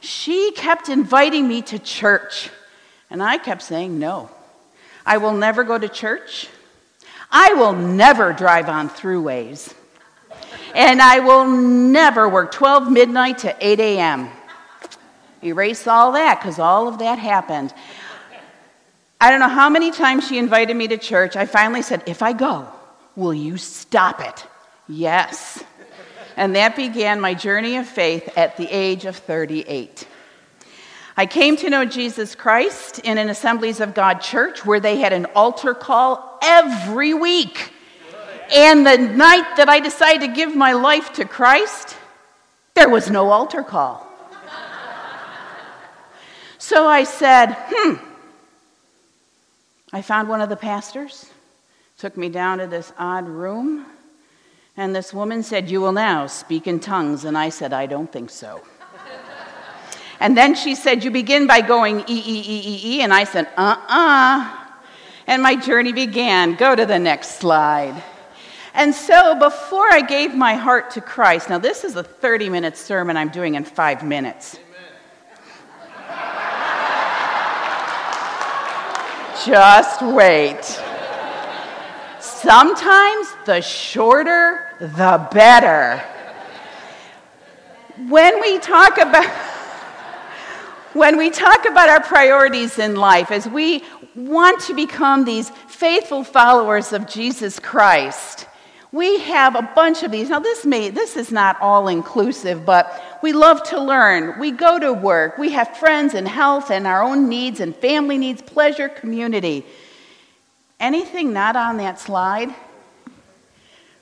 she 0.00 0.50
kept 0.52 0.88
inviting 0.88 1.46
me 1.46 1.60
to 1.60 1.78
church. 1.78 2.48
And 3.10 3.22
I 3.22 3.36
kept 3.36 3.60
saying, 3.60 3.98
no, 3.98 4.30
I 5.04 5.18
will 5.18 5.34
never 5.34 5.62
go 5.62 5.76
to 5.76 5.90
church. 5.90 6.48
I 7.30 7.52
will 7.52 7.74
never 7.74 8.32
drive 8.32 8.70
on 8.70 8.88
throughways. 8.88 9.74
And 10.74 11.02
I 11.02 11.20
will 11.20 11.46
never 11.46 12.30
work 12.30 12.50
12 12.50 12.90
midnight 12.90 13.36
to 13.40 13.54
8 13.60 13.78
a.m. 13.78 14.30
Erase 15.42 15.86
all 15.86 16.12
that 16.12 16.40
because 16.40 16.58
all 16.58 16.88
of 16.88 16.98
that 17.00 17.18
happened. 17.18 17.74
I 19.20 19.30
don't 19.30 19.40
know 19.40 19.48
how 19.48 19.70
many 19.70 19.90
times 19.90 20.26
she 20.26 20.38
invited 20.38 20.76
me 20.76 20.88
to 20.88 20.98
church. 20.98 21.36
I 21.36 21.46
finally 21.46 21.82
said, 21.82 22.02
If 22.06 22.22
I 22.22 22.32
go, 22.32 22.68
will 23.16 23.34
you 23.34 23.56
stop 23.56 24.20
it? 24.20 24.46
Yes. 24.88 25.62
And 26.36 26.56
that 26.56 26.76
began 26.76 27.20
my 27.20 27.34
journey 27.34 27.76
of 27.76 27.86
faith 27.86 28.36
at 28.36 28.56
the 28.56 28.66
age 28.66 29.04
of 29.04 29.16
38. 29.16 30.06
I 31.16 31.26
came 31.26 31.56
to 31.58 31.70
know 31.70 31.84
Jesus 31.84 32.34
Christ 32.34 32.98
in 32.98 33.18
an 33.18 33.28
Assemblies 33.28 33.78
of 33.78 33.94
God 33.94 34.14
church 34.14 34.66
where 34.66 34.80
they 34.80 34.98
had 34.98 35.12
an 35.12 35.26
altar 35.26 35.72
call 35.72 36.38
every 36.42 37.14
week. 37.14 37.72
And 38.52 38.84
the 38.84 38.98
night 38.98 39.56
that 39.56 39.68
I 39.68 39.78
decided 39.78 40.22
to 40.22 40.34
give 40.34 40.56
my 40.56 40.72
life 40.72 41.12
to 41.14 41.24
Christ, 41.24 41.96
there 42.74 42.88
was 42.88 43.10
no 43.10 43.30
altar 43.30 43.62
call. 43.62 44.06
so 46.58 46.86
I 46.88 47.04
said, 47.04 47.54
hmm. 47.68 47.94
I 49.94 50.02
found 50.02 50.28
one 50.28 50.40
of 50.40 50.48
the 50.48 50.56
pastors, 50.56 51.30
took 51.98 52.16
me 52.16 52.28
down 52.28 52.58
to 52.58 52.66
this 52.66 52.92
odd 52.98 53.28
room, 53.28 53.86
and 54.76 54.92
this 54.92 55.14
woman 55.14 55.44
said, 55.44 55.70
You 55.70 55.80
will 55.80 55.92
now 55.92 56.26
speak 56.26 56.66
in 56.66 56.80
tongues. 56.80 57.24
And 57.24 57.38
I 57.38 57.48
said, 57.48 57.72
I 57.72 57.86
don't 57.86 58.10
think 58.10 58.28
so. 58.28 58.60
And 60.18 60.36
then 60.36 60.56
she 60.56 60.74
said, 60.74 61.04
You 61.04 61.12
begin 61.12 61.46
by 61.46 61.60
going 61.60 62.00
E, 62.00 62.04
E, 62.08 62.08
E, 62.08 62.62
E, 62.66 62.80
E. 62.84 63.02
And 63.02 63.14
I 63.14 63.22
said, 63.22 63.46
Uh 63.56 63.76
uh. 63.88 64.66
And 65.28 65.40
my 65.40 65.54
journey 65.54 65.92
began. 65.92 66.56
Go 66.56 66.74
to 66.74 66.84
the 66.84 66.98
next 66.98 67.38
slide. 67.38 68.02
And 68.74 68.92
so 68.92 69.38
before 69.38 69.86
I 69.92 70.00
gave 70.00 70.34
my 70.34 70.54
heart 70.54 70.90
to 70.92 71.00
Christ, 71.00 71.48
now 71.48 71.58
this 71.58 71.84
is 71.84 71.94
a 71.94 72.02
30 72.02 72.48
minute 72.48 72.76
sermon 72.76 73.16
I'm 73.16 73.28
doing 73.28 73.54
in 73.54 73.64
five 73.64 74.02
minutes. 74.02 74.58
Just 79.44 80.00
wait. 80.02 80.62
Sometimes 82.20 83.28
the 83.46 83.60
shorter, 83.60 84.68
the 84.78 85.28
better. 85.32 86.02
When 88.08 88.40
we 88.40 88.58
talk 88.58 88.98
about 88.98 89.26
when 90.94 91.16
we 91.18 91.30
talk 91.30 91.66
about 91.66 91.88
our 91.88 92.00
priorities 92.00 92.78
in 92.78 92.94
life, 92.94 93.32
as 93.32 93.48
we 93.48 93.82
want 94.14 94.62
to 94.62 94.74
become 94.74 95.24
these 95.24 95.50
faithful 95.66 96.22
followers 96.22 96.92
of 96.92 97.08
Jesus 97.08 97.58
Christ, 97.58 98.46
we 98.94 99.18
have 99.18 99.56
a 99.56 99.62
bunch 99.74 100.04
of 100.04 100.12
these. 100.12 100.30
Now, 100.30 100.38
this, 100.38 100.64
may, 100.64 100.88
this 100.88 101.16
is 101.16 101.32
not 101.32 101.60
all 101.60 101.88
inclusive, 101.88 102.64
but 102.64 103.18
we 103.24 103.32
love 103.32 103.60
to 103.64 103.80
learn. 103.80 104.38
We 104.38 104.52
go 104.52 104.78
to 104.78 104.92
work. 104.92 105.36
We 105.36 105.50
have 105.50 105.76
friends 105.76 106.14
and 106.14 106.28
health 106.28 106.70
and 106.70 106.86
our 106.86 107.02
own 107.02 107.28
needs 107.28 107.58
and 107.58 107.74
family 107.74 108.18
needs, 108.18 108.40
pleasure, 108.40 108.88
community. 108.88 109.66
Anything 110.78 111.32
not 111.32 111.56
on 111.56 111.78
that 111.78 111.98
slide? 111.98 112.54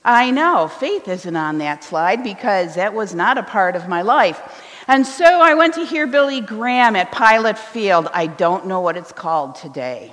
I 0.04 0.30
know, 0.30 0.68
faith 0.68 1.08
isn't 1.08 1.36
on 1.36 1.56
that 1.58 1.82
slide 1.82 2.22
because 2.22 2.74
that 2.74 2.92
was 2.92 3.14
not 3.14 3.38
a 3.38 3.42
part 3.42 3.76
of 3.76 3.88
my 3.88 4.02
life. 4.02 4.42
And 4.88 5.06
so 5.06 5.24
I 5.24 5.54
went 5.54 5.72
to 5.74 5.86
hear 5.86 6.06
Billy 6.06 6.42
Graham 6.42 6.96
at 6.96 7.10
Pilot 7.10 7.56
Field. 7.56 8.08
I 8.12 8.26
don't 8.26 8.66
know 8.66 8.82
what 8.82 8.98
it's 8.98 9.12
called 9.12 9.54
today. 9.54 10.12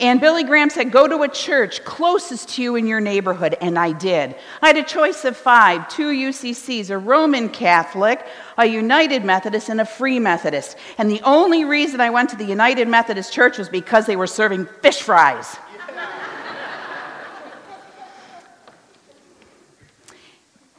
And 0.00 0.18
Billy 0.18 0.44
Graham 0.44 0.70
said, 0.70 0.90
Go 0.92 1.06
to 1.06 1.22
a 1.22 1.28
church 1.28 1.84
closest 1.84 2.48
to 2.50 2.62
you 2.62 2.74
in 2.76 2.86
your 2.86 3.00
neighborhood. 3.00 3.54
And 3.60 3.78
I 3.78 3.92
did. 3.92 4.34
I 4.62 4.68
had 4.68 4.78
a 4.78 4.82
choice 4.82 5.26
of 5.26 5.36
five 5.36 5.88
two 5.90 6.08
UCCs, 6.08 6.88
a 6.88 6.96
Roman 6.96 7.50
Catholic, 7.50 8.24
a 8.56 8.64
United 8.64 9.24
Methodist, 9.24 9.68
and 9.68 9.80
a 9.80 9.84
Free 9.84 10.18
Methodist. 10.18 10.78
And 10.96 11.10
the 11.10 11.20
only 11.22 11.66
reason 11.66 12.00
I 12.00 12.08
went 12.08 12.30
to 12.30 12.36
the 12.36 12.46
United 12.46 12.88
Methodist 12.88 13.32
Church 13.32 13.58
was 13.58 13.68
because 13.68 14.06
they 14.06 14.16
were 14.16 14.26
serving 14.26 14.66
fish 14.80 15.02
fries. 15.02 15.56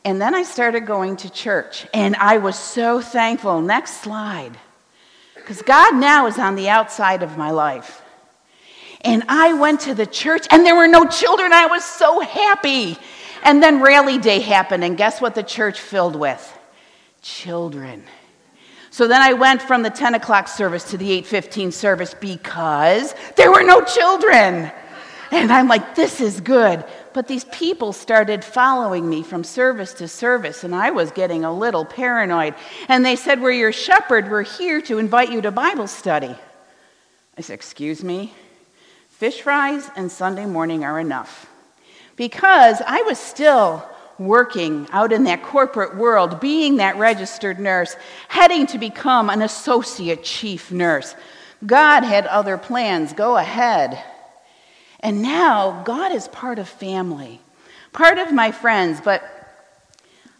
And 0.04 0.20
then 0.20 0.34
I 0.34 0.42
started 0.42 0.88
going 0.88 1.18
to 1.18 1.30
church, 1.30 1.86
and 1.94 2.16
I 2.16 2.40
was 2.40 2.58
so 2.58 3.02
thankful. 3.02 3.62
Next 3.62 4.02
slide. 4.02 4.58
Because 5.36 5.62
God 5.62 5.94
now 5.94 6.26
is 6.26 6.40
on 6.40 6.56
the 6.56 6.70
outside 6.70 7.22
of 7.22 7.38
my 7.38 7.52
life. 7.52 8.01
And 9.04 9.24
I 9.28 9.54
went 9.54 9.82
to 9.82 9.96
the 9.96 10.06
church, 10.06 10.48
and 10.52 10.66
there 10.66 10.76
were 10.76 10.88
no 10.88 11.06
children. 11.06 11.54
I 11.54 11.66
was 11.66 11.84
so 11.84 12.20
happy. 12.20 12.98
And 13.44 13.62
then 13.62 13.82
rally 13.82 14.18
day 14.18 14.40
happened, 14.40 14.84
and 14.84 14.96
guess 14.98 15.20
what 15.20 15.36
the 15.36 15.44
church 15.44 15.80
filled 15.80 16.16
with? 16.16 16.60
Children. 17.22 18.04
So 18.92 19.08
then 19.08 19.22
I 19.22 19.34
went 19.34 19.62
from 19.62 19.84
the 19.84 19.90
10 19.90 20.16
o'clock 20.16 20.48
service 20.48 20.84
to 20.92 20.98
the 20.98 21.12
8:15 21.12 21.72
service 21.72 22.14
because 22.14 23.16
there 23.36 23.52
were 23.52 23.64
no 23.64 23.82
children. 23.82 24.72
And 25.32 25.52
I'm 25.52 25.70
like, 25.70 25.96
this 25.96 26.20
is 26.20 26.42
good. 26.42 26.84
But 27.14 27.28
these 27.28 27.46
people 27.46 27.94
started 27.94 28.44
following 28.44 29.10
me 29.10 29.24
from 29.24 29.44
service 29.44 29.94
to 29.96 30.08
service, 30.08 30.64
and 30.64 30.76
I 30.76 30.92
was 30.92 31.12
getting 31.12 31.46
a 31.46 31.54
little 31.54 31.86
paranoid. 31.86 32.54
And 32.90 33.06
they 33.06 33.16
said, 33.16 33.42
We're 33.42 33.52
your 33.52 33.72
shepherd. 33.72 34.30
We're 34.30 34.44
here 34.44 34.82
to 34.84 34.98
invite 34.98 35.32
you 35.32 35.42
to 35.42 35.52
Bible 35.52 35.88
study. 35.88 36.36
I 37.38 37.42
said, 37.42 37.54
Excuse 37.54 38.04
me? 38.04 38.34
Fish 39.22 39.44
fries 39.44 39.88
and 39.96 40.12
Sunday 40.12 40.48
morning 40.48 40.84
are 40.84 41.00
enough. 41.00 41.48
Because 42.16 42.82
I 42.88 43.04
was 43.04 43.20
still 43.20 43.88
working 44.18 44.88
out 44.92 45.14
in 45.14 45.26
that 45.26 45.44
corporate 45.44 45.96
world, 45.96 46.40
being 46.40 46.78
that 46.78 46.98
registered 46.98 47.60
nurse, 47.60 47.96
heading 48.30 48.66
to 48.66 48.80
become 48.80 49.30
an 49.30 49.44
associate 49.44 50.24
chief 50.24 50.72
nurse. 50.72 51.14
God 51.64 52.02
had 52.02 52.26
other 52.26 52.58
plans. 52.58 53.14
Go 53.14 53.38
ahead. 53.38 54.04
And 55.02 55.22
now 55.22 55.84
God 55.84 56.12
is 56.12 56.28
part 56.30 56.58
of 56.58 56.68
family, 56.68 57.42
part 57.94 58.18
of 58.18 58.34
my 58.34 58.52
friends. 58.52 59.02
But 59.02 59.22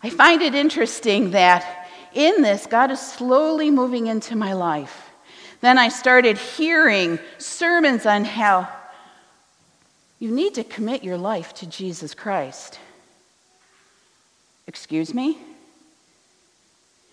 I 0.02 0.10
find 0.10 0.42
it 0.42 0.56
interesting 0.56 1.30
that 1.32 1.88
in 2.16 2.42
this, 2.42 2.66
God 2.66 2.90
is 2.90 3.00
slowly 3.00 3.70
moving 3.70 4.08
into 4.08 4.36
my 4.36 4.54
life. 4.54 5.11
Then 5.62 5.78
I 5.78 5.90
started 5.90 6.38
hearing 6.38 7.20
sermons 7.38 8.06
on 8.06 8.26
how 8.26 8.68
you 10.20 10.32
need 10.32 10.56
to 10.56 10.64
commit 10.64 11.04
your 11.04 11.18
life 11.18 11.54
to 11.56 11.68
Jesus 11.68 12.14
Christ. 12.14 12.80
Excuse 14.68 15.14
me? 15.14 15.38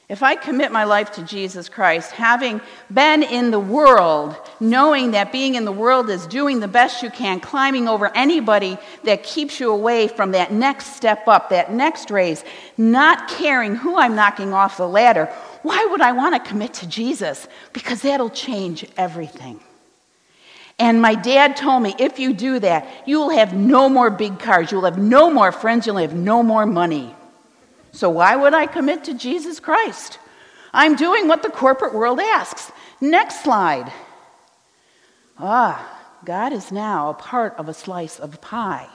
If 0.09 0.23
I 0.23 0.37
commit 0.37 0.73
my 0.73 0.85
life 0.85 1.12
to 1.12 1.23
Jesus 1.23 1.69
Christ, 1.69 2.12
having 2.12 2.62
been 2.90 3.23
in 3.23 3.50
the 3.50 3.61
world, 3.61 4.35
knowing 4.59 5.11
that 5.11 5.33
being 5.33 5.55
in 5.55 5.67
the 5.67 5.73
world 5.73 6.09
is 6.09 6.26
doing 6.26 6.61
the 6.61 6.69
best 6.69 7.02
you 7.02 7.11
can, 7.11 7.40
climbing 7.40 7.88
over 7.88 8.11
anybody 8.17 8.78
that 9.05 9.23
keeps 9.23 9.61
you 9.61 9.71
away 9.71 10.09
from 10.09 10.33
that 10.33 10.50
next 10.50 10.97
step 10.97 11.28
up, 11.28 11.50
that 11.50 11.73
next 11.73 12.11
raise, 12.11 12.43
not 12.78 13.28
caring 13.28 13.75
who 13.75 13.99
I'm 13.99 14.14
knocking 14.14 14.55
off 14.55 14.78
the 14.78 14.88
ladder, 14.88 15.31
why 15.62 15.87
would 15.91 16.00
I 16.00 16.12
want 16.12 16.35
to 16.35 16.49
commit 16.49 16.75
to 16.75 16.88
Jesus? 16.88 17.47
Because 17.73 18.03
that'll 18.03 18.31
change 18.31 18.87
everything. 18.97 19.61
And 20.79 21.03
my 21.03 21.15
dad 21.15 21.57
told 21.57 21.83
me 21.83 21.95
if 21.99 22.19
you 22.19 22.33
do 22.33 22.61
that, 22.61 22.87
you 23.07 23.19
will 23.19 23.31
have 23.31 23.53
no 23.53 23.88
more 23.88 24.11
big 24.11 24.38
cars, 24.38 24.71
you'll 24.71 24.85
have 24.85 24.99
no 24.99 25.31
more 25.31 25.50
friends, 25.50 25.87
you'll 25.87 25.97
have 25.97 26.15
no 26.15 26.43
more 26.43 26.67
money. 26.67 27.15
So 27.93 28.11
why 28.11 28.37
would 28.37 28.55
I 28.55 28.67
commit 28.67 29.05
to 29.05 29.15
Jesus 29.15 29.59
Christ? 29.59 30.19
I'm 30.73 30.95
doing 30.95 31.27
what 31.27 31.43
the 31.43 31.50
corporate 31.50 31.95
world 31.95 32.21
asks. 32.21 32.71
Next 33.00 33.43
slide. 33.43 33.93
Ah, 35.38 35.99
God 36.25 36.53
is 36.53 36.71
now 36.71 37.11
a 37.11 37.15
part 37.15 37.55
of 37.57 37.69
a 37.69 37.75
slice 37.75 38.21
of 38.21 38.41
pie. 38.41 38.88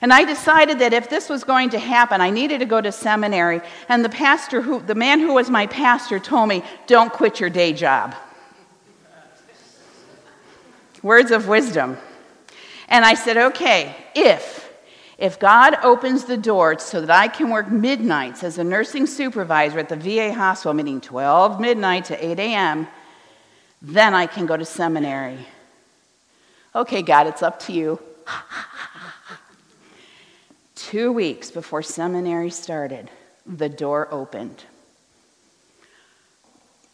And 0.00 0.12
I 0.12 0.24
decided 0.24 0.78
that 0.80 0.92
if 0.92 1.08
this 1.08 1.28
was 1.28 1.44
going 1.44 1.70
to 1.70 1.78
happen, 1.78 2.20
I 2.20 2.30
needed 2.30 2.58
to 2.60 2.66
go 2.66 2.80
to 2.80 2.92
seminary. 2.92 3.60
And 3.88 4.04
the 4.04 4.08
pastor 4.08 4.60
who, 4.60 4.80
the 4.80 4.94
man 4.94 5.20
who 5.20 5.34
was 5.34 5.48
my 5.48 5.66
pastor 5.66 6.18
told 6.18 6.48
me, 6.48 6.62
don't 6.86 7.12
quit 7.12 7.40
your 7.40 7.50
day 7.50 7.72
job. 7.72 8.14
Words 11.02 11.30
of 11.30 11.48
wisdom. 11.48 11.96
And 12.88 13.04
I 13.04 13.14
said, 13.14 13.36
okay, 13.36 13.96
if 14.14 14.66
if 15.18 15.38
God 15.38 15.76
opens 15.82 16.24
the 16.24 16.36
door 16.36 16.78
so 16.78 17.00
that 17.00 17.10
I 17.10 17.28
can 17.28 17.48
work 17.48 17.70
midnights 17.70 18.44
as 18.44 18.58
a 18.58 18.64
nursing 18.64 19.06
supervisor 19.06 19.78
at 19.78 19.88
the 19.88 19.96
VA 19.96 20.32
hospital, 20.32 20.74
meaning 20.74 21.00
12 21.00 21.58
midnight 21.58 22.04
to 22.06 22.24
8 22.24 22.38
a.m., 22.38 22.86
then 23.80 24.12
I 24.12 24.26
can 24.26 24.44
go 24.44 24.58
to 24.58 24.64
seminary. 24.64 25.38
Okay, 26.74 27.00
God, 27.00 27.26
it's 27.26 27.42
up 27.42 27.60
to 27.60 27.72
you. 27.72 27.98
Two 30.86 31.10
weeks 31.10 31.50
before 31.50 31.82
seminary 31.82 32.48
started, 32.48 33.10
the 33.44 33.68
door 33.68 34.06
opened. 34.12 34.62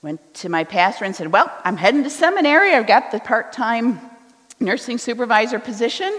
Went 0.00 0.32
to 0.37 0.49
my 0.49 0.64
pastor 0.64 1.04
and 1.04 1.14
said, 1.14 1.30
Well, 1.30 1.52
I'm 1.62 1.76
heading 1.76 2.02
to 2.04 2.08
seminary. 2.08 2.72
I've 2.72 2.87
got 2.87 3.12
the 3.12 3.20
part 3.20 3.52
time 3.52 4.00
nursing 4.58 4.96
supervisor 4.96 5.58
position. 5.58 6.11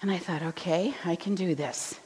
And 0.00 0.10
I 0.10 0.18
thought, 0.18 0.42
okay, 0.42 0.92
I 1.04 1.14
can 1.14 1.36
do 1.36 1.54
this. 1.54 2.00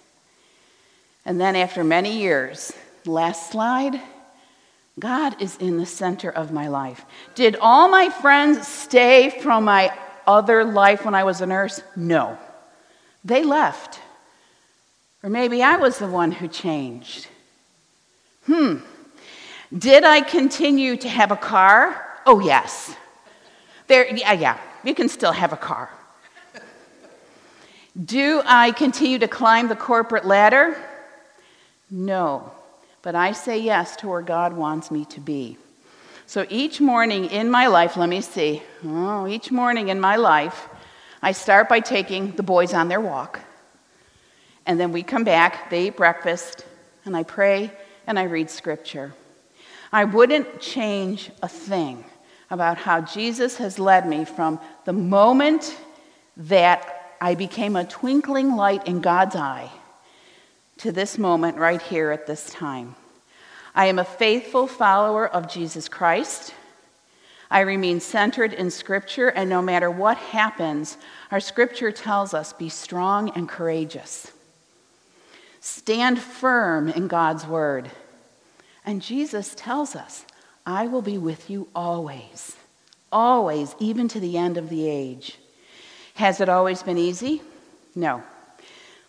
And 1.25 1.41
then 1.41 1.57
after 1.57 1.83
many 1.83 2.19
years, 2.19 2.71
last 3.07 3.51
slide, 3.51 3.99
God 4.99 5.41
is 5.41 5.57
in 5.57 5.79
the 5.79 5.87
center 5.87 6.31
of 6.31 6.53
my 6.53 6.69
life. 6.69 7.03
Did 7.35 7.57
all 7.63 7.89
my 7.89 8.11
friends 8.11 8.69
stay 8.69 9.31
from 9.41 9.65
my 9.65 9.91
other 10.27 10.65
life 10.65 11.07
when 11.07 11.15
I 11.15 11.25
was 11.25 11.41
a 11.41 11.47
nurse? 11.47 11.81
No. 11.97 12.37
They 13.25 13.43
left. 13.43 14.01
Or 15.23 15.31
maybe 15.31 15.63
I 15.63 15.77
was 15.77 15.99
the 15.99 16.07
one 16.07 16.33
who 16.33 16.49
changed. 16.49 17.27
Hmm. 18.47 18.77
Did 19.77 20.05
I 20.05 20.21
continue 20.21 20.97
to 20.99 21.09
have 21.09 21.33
a 21.33 21.37
car? 21.37 22.07
Oh, 22.25 22.41
yes. 22.41 22.95
There, 23.87 24.07
yeah, 24.15 24.33
yeah, 24.33 24.59
you 24.85 24.95
can 24.95 25.09
still 25.09 25.33
have 25.33 25.53
a 25.53 25.57
car. 25.57 25.91
Do 28.05 28.43
I 28.45 28.73
continue 28.73 29.19
to 29.21 29.29
climb 29.29 29.69
the 29.69 29.77
corporate 29.77 30.27
ladder? 30.27 30.77
No, 31.91 32.53
but 33.03 33.15
I 33.15 33.33
say 33.33 33.59
yes 33.59 33.97
to 33.97 34.09
where 34.09 34.23
God 34.23 34.53
wants 34.53 34.91
me 34.91 35.05
to 35.07 35.21
be. 35.21 35.57
So 36.27 36.45
each 36.51 36.81
morning 36.81 37.27
in 37.27 37.51
my 37.51 37.69
life, 37.69 37.97
let 37.97 38.09
me 38.09 38.21
see, 38.21 38.63
oh, 38.85 39.27
each 39.27 39.51
morning 39.51 39.89
in 39.89 40.01
my 40.01 40.17
life, 40.17 40.69
I 41.23 41.33
start 41.33 41.69
by 41.69 41.81
taking 41.81 42.33
the 42.33 42.43
boys 42.43 42.75
on 42.75 42.89
their 42.89 43.01
walk. 43.01 43.41
And 44.67 44.79
then 44.79 44.93
we 44.93 45.03
come 45.03 45.25
back, 45.25 45.71
they 45.71 45.87
eat 45.87 45.97
breakfast, 45.97 46.65
and 47.05 47.17
I 47.17 47.23
pray 47.23 47.71
and 48.07 48.19
I 48.19 48.25
read 48.25 48.51
scripture. 48.51 49.15
I 49.93 50.05
wouldn't 50.05 50.61
change 50.61 51.31
a 51.43 51.49
thing 51.49 52.05
about 52.51 52.77
how 52.77 53.01
Jesus 53.01 53.57
has 53.57 53.79
led 53.79 54.07
me 54.07 54.25
from 54.25 54.61
the 54.85 54.93
moment 54.93 55.77
that 56.37 57.15
I 57.21 57.35
became 57.35 57.77
a 57.77 57.85
twinkling 57.85 58.57
light 58.57 58.87
in 58.87 59.01
God's 59.01 59.37
eye 59.37 59.71
to 60.79 60.93
this 60.93 61.17
moment 61.17 61.57
right 61.57 61.81
here 61.81 62.11
at 62.11 62.27
this 62.27 62.51
time. 62.51 62.95
I 63.75 63.87
am 63.87 63.99
a 63.99 64.05
faithful 64.05 64.67
follower 64.67 65.27
of 65.27 65.49
Jesus 65.49 65.89
Christ. 65.89 66.53
I 67.51 67.61
remain 67.61 68.01
centered 68.01 68.53
in 68.53 68.71
Scripture, 68.71 69.29
and 69.29 69.49
no 69.49 69.63
matter 69.63 69.91
what 69.91 70.17
happens, 70.19 70.99
our 71.31 71.41
Scripture 71.41 71.93
tells 71.93 72.35
us 72.35 72.53
be 72.53 72.69
strong 72.69 73.31
and 73.31 73.49
courageous. 73.49 74.33
Stand 75.67 76.21
firm 76.21 76.89
in 76.89 77.09
God's 77.09 77.45
Word. 77.45 77.91
And 78.85 79.03
Jesus 79.03 79.53
tells 79.57 79.97
us, 79.97 80.25
I 80.65 80.87
will 80.87 81.03
be 81.03 81.19
with 81.19 81.51
you 81.51 81.67
always, 81.75 82.55
always, 83.11 83.75
even 83.81 84.07
to 84.11 84.21
the 84.21 84.39
end 84.39 84.59
of 84.59 84.69
the 84.69 84.89
age. 84.89 85.39
Has 86.15 86.41
it 86.41 86.49
always 86.49 86.85
been 86.85 86.97
easy? 86.97 87.43
No. 87.97 88.23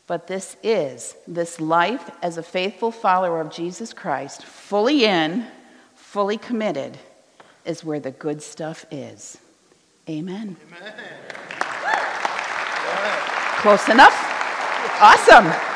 But 0.08 0.26
this 0.26 0.58
is, 0.64 1.16
this 1.28 1.62
life 1.62 2.10
as 2.24 2.40
a 2.40 2.44
faithful 2.44 2.92
follower 2.92 3.40
of 3.40 3.52
Jesus 3.52 3.94
Christ, 3.94 4.44
fully 4.44 5.06
in, 5.06 5.46
fully 5.94 6.40
committed, 6.40 6.98
is 7.66 7.84
where 7.84 8.00
the 8.00 8.10
good 8.10 8.42
stuff 8.42 8.84
is. 8.90 9.38
Amen. 10.10 10.58
Amen. 10.72 10.94
Close 13.60 13.88
enough? 13.90 14.16
Awesome. 15.00 15.67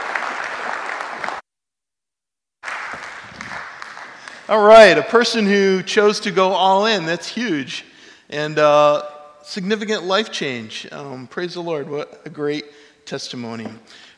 All 4.51 4.59
right, 4.61 4.97
a 4.97 5.01
person 5.01 5.45
who 5.45 5.81
chose 5.81 6.19
to 6.19 6.29
go 6.29 6.49
all 6.49 6.85
in, 6.85 7.05
that's 7.05 7.25
huge. 7.25 7.85
And 8.29 8.59
uh, 8.59 9.03
significant 9.43 10.03
life 10.03 10.29
change. 10.29 10.85
Um, 10.91 11.27
praise 11.27 11.53
the 11.53 11.61
Lord. 11.61 11.89
What 11.89 12.21
a 12.25 12.29
great 12.29 12.65
testimony. 13.05 13.69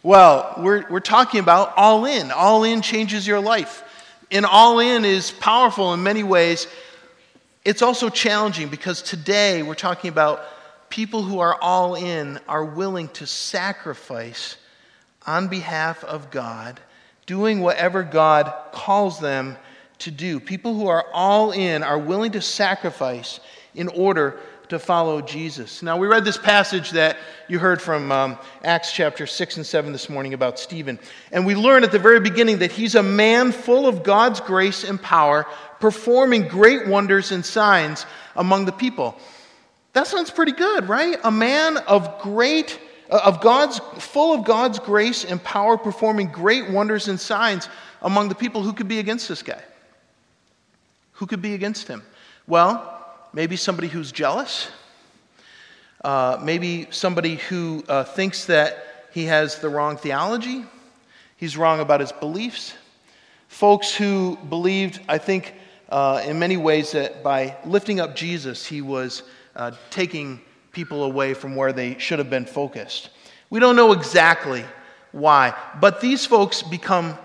Well, 0.02 0.56
we're, 0.58 0.90
we're 0.90 1.02
talking 1.02 1.40
about 1.40 1.78
all 1.78 2.06
in. 2.06 2.32
All 2.32 2.64
in 2.64 2.82
changes 2.82 3.28
your 3.28 3.42
life. 3.42 3.84
And 4.32 4.44
all 4.44 4.80
in 4.80 5.06
is 5.06 5.30
powerful 5.30 5.94
in 5.94 6.02
many 6.02 6.24
ways. 6.24 6.66
It's 7.64 7.84
also 7.84 8.10
challenging 8.10 8.70
because 8.70 9.04
today 9.04 9.62
we're 9.62 9.76
talking 9.76 10.10
about 10.10 10.44
people 10.90 11.22
who 11.22 11.42
are 11.42 11.62
all 11.62 11.94
in 11.94 12.40
are 12.48 12.66
willing 12.66 13.10
to 13.10 13.28
sacrifice 13.28 14.58
on 15.28 15.48
behalf 15.48 16.04
of 16.04 16.32
God, 16.32 16.80
doing 17.28 17.60
whatever 17.60 18.02
God 18.02 18.52
calls 18.72 19.20
them 19.20 19.58
to 20.04 20.12
do. 20.12 20.40
People 20.40 20.74
who 20.74 20.88
are 20.88 21.06
all 21.14 21.52
in 21.52 21.82
are 21.82 21.98
willing 21.98 22.34
to 22.34 22.42
sacrifice 22.42 23.40
in 23.74 23.88
order 23.90 24.38
to 24.70 24.80
follow 24.80 25.22
Jesus. 25.22 25.82
Now, 25.82 25.98
we 25.98 26.08
read 26.08 26.26
this 26.26 26.38
passage 26.38 26.92
that 26.92 27.18
you 27.48 27.60
heard 27.60 27.82
from 27.82 28.12
um, 28.12 28.38
Acts 28.64 28.92
chapter 28.92 29.26
6 29.26 29.58
and 29.58 29.66
7 29.66 29.92
this 29.92 30.10
morning 30.10 30.34
about 30.34 30.60
Stephen. 30.60 31.00
And 31.32 31.46
we 31.46 31.56
learn 31.56 31.84
at 31.84 31.92
the 31.92 32.00
very 32.00 32.20
beginning 32.20 32.60
that 32.60 32.72
he's 32.72 32.96
a 32.96 33.04
man 33.04 33.52
full 33.52 33.88
of 33.88 34.04
God's 34.04 34.40
grace 34.40 34.84
and 34.84 35.02
power, 35.02 35.46
performing 35.80 36.48
great 36.48 36.88
wonders 36.88 37.32
and 37.32 37.46
signs 37.46 38.06
among 38.36 38.66
the 38.66 38.72
people. 38.72 39.18
That 39.94 40.08
sounds 40.08 40.32
pretty 40.32 40.54
good, 40.54 40.90
right? 40.90 41.18
A 41.24 41.32
man 41.32 41.78
of 41.78 42.22
great 42.22 42.80
uh, 43.10 43.22
of 43.26 43.42
God's 43.42 43.80
full 44.00 44.34
of 44.34 44.44
God's 44.44 44.80
grace 44.80 45.24
and 45.24 45.44
power 45.44 45.78
performing 45.78 46.28
great 46.28 46.70
wonders 46.70 47.10
and 47.10 47.20
signs 47.20 47.70
among 48.02 48.30
the 48.30 48.36
people 48.36 48.64
who 48.64 48.74
could 48.74 48.88
be 48.88 49.00
against 49.00 49.30
this 49.30 49.44
guy. 49.44 49.62
Who 51.24 51.28
could 51.28 51.42
be 51.42 51.54
against 51.54 51.88
him? 51.88 52.04
Well, 52.48 53.00
maybe 53.32 53.56
somebody 53.56 53.88
who's 53.88 54.12
jealous. 54.12 54.68
Uh, 56.04 56.38
maybe 56.44 56.86
somebody 56.92 57.36
who 57.36 57.82
uh, 57.88 58.04
thinks 58.04 58.44
that 58.48 59.08
he 59.14 59.24
has 59.24 59.60
the 59.60 59.70
wrong 59.70 59.96
theology. 59.96 60.66
He's 61.38 61.56
wrong 61.56 61.80
about 61.80 62.02
his 62.02 62.12
beliefs. 62.12 62.74
Folks 63.48 63.96
who 63.96 64.38
believed, 64.50 65.00
I 65.08 65.18
think, 65.18 65.54
uh, 65.88 66.22
in 66.26 66.40
many 66.40 66.58
ways, 66.58 66.92
that 66.92 67.24
by 67.24 67.56
lifting 67.64 68.02
up 68.02 68.18
Jesus, 68.18 68.66
he 68.66 68.82
was 68.82 69.24
uh, 69.56 69.72
taking 69.92 70.42
people 70.74 71.06
away 71.06 71.34
from 71.34 71.56
where 71.56 71.72
they 71.72 71.98
should 72.00 72.20
have 72.20 72.30
been 72.30 72.46
focused. 72.46 73.12
We 73.50 73.62
don't 73.62 73.78
know 73.78 73.94
exactly 73.94 74.66
why, 75.14 75.56
but 75.80 76.02
these 76.02 76.26
folks 76.26 76.62
become 76.62 77.18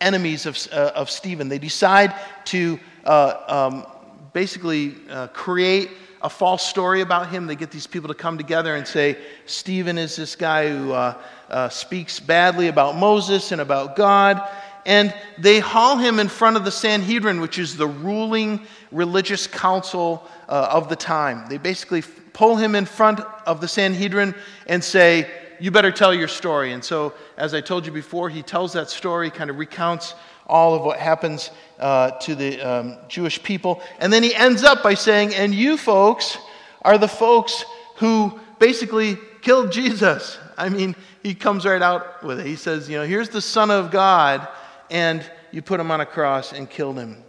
enemies 0.00 0.46
of, 0.46 0.56
uh, 0.70 0.92
of 0.94 1.10
Stephen. 1.10 1.48
They 1.48 1.58
decide 1.58 2.14
to 2.44 2.78
uh, 3.04 3.70
um, 3.72 3.86
basically 4.32 4.94
uh, 5.08 5.28
create 5.28 5.90
a 6.22 6.28
false 6.28 6.66
story 6.66 7.00
about 7.00 7.30
him. 7.30 7.46
They 7.46 7.56
get 7.56 7.70
these 7.70 7.86
people 7.86 8.08
to 8.08 8.14
come 8.14 8.36
together 8.36 8.74
and 8.74 8.86
say, 8.86 9.16
Stephen 9.46 9.98
is 9.98 10.16
this 10.16 10.36
guy 10.36 10.68
who 10.68 10.92
uh, 10.92 11.14
uh, 11.48 11.68
speaks 11.68 12.20
badly 12.20 12.68
about 12.68 12.96
Moses 12.96 13.52
and 13.52 13.60
about 13.60 13.96
God. 13.96 14.46
And 14.86 15.14
they 15.38 15.60
haul 15.60 15.98
him 15.98 16.18
in 16.18 16.28
front 16.28 16.56
of 16.56 16.64
the 16.64 16.70
Sanhedrin, 16.70 17.40
which 17.40 17.58
is 17.58 17.76
the 17.76 17.86
ruling 17.86 18.66
religious 18.90 19.46
council 19.46 20.26
uh, 20.48 20.68
of 20.72 20.88
the 20.88 20.96
time. 20.96 21.48
They 21.48 21.58
basically 21.58 22.02
pull 22.32 22.56
him 22.56 22.74
in 22.74 22.86
front 22.86 23.20
of 23.46 23.60
the 23.60 23.68
Sanhedrin 23.68 24.34
and 24.66 24.82
say, 24.82 25.28
You 25.58 25.70
better 25.70 25.92
tell 25.92 26.14
your 26.14 26.28
story. 26.28 26.72
And 26.72 26.82
so, 26.82 27.12
as 27.36 27.52
I 27.52 27.60
told 27.60 27.84
you 27.84 27.92
before, 27.92 28.30
he 28.30 28.42
tells 28.42 28.72
that 28.72 28.88
story, 28.88 29.30
kind 29.30 29.50
of 29.50 29.58
recounts 29.58 30.14
all 30.50 30.74
of 30.74 30.82
what 30.82 30.98
happens 30.98 31.50
uh, 31.78 32.10
to 32.10 32.34
the 32.34 32.60
um, 32.60 32.96
Jewish 33.08 33.42
people. 33.42 33.82
And 34.00 34.12
then 34.12 34.22
he 34.22 34.34
ends 34.34 34.64
up 34.64 34.82
by 34.82 34.94
saying, 34.94 35.34
And 35.34 35.54
you 35.54 35.76
folks 35.76 36.36
are 36.82 36.98
the 36.98 37.08
folks 37.08 37.64
who 37.96 38.38
basically 38.58 39.16
killed 39.40 39.72
Jesus. 39.72 40.38
I 40.58 40.68
mean, 40.68 40.94
he 41.22 41.34
comes 41.34 41.64
right 41.64 41.80
out 41.80 42.22
with 42.22 42.40
it. 42.40 42.46
He 42.46 42.56
says, 42.56 42.88
You 42.88 42.98
know, 42.98 43.06
here's 43.06 43.28
the 43.28 43.40
Son 43.40 43.70
of 43.70 43.90
God, 43.90 44.46
and 44.90 45.24
you 45.52 45.62
put 45.62 45.80
him 45.80 45.90
on 45.90 46.00
a 46.00 46.06
cross 46.06 46.52
and 46.52 46.68
killed 46.68 46.98
him. 46.98 47.22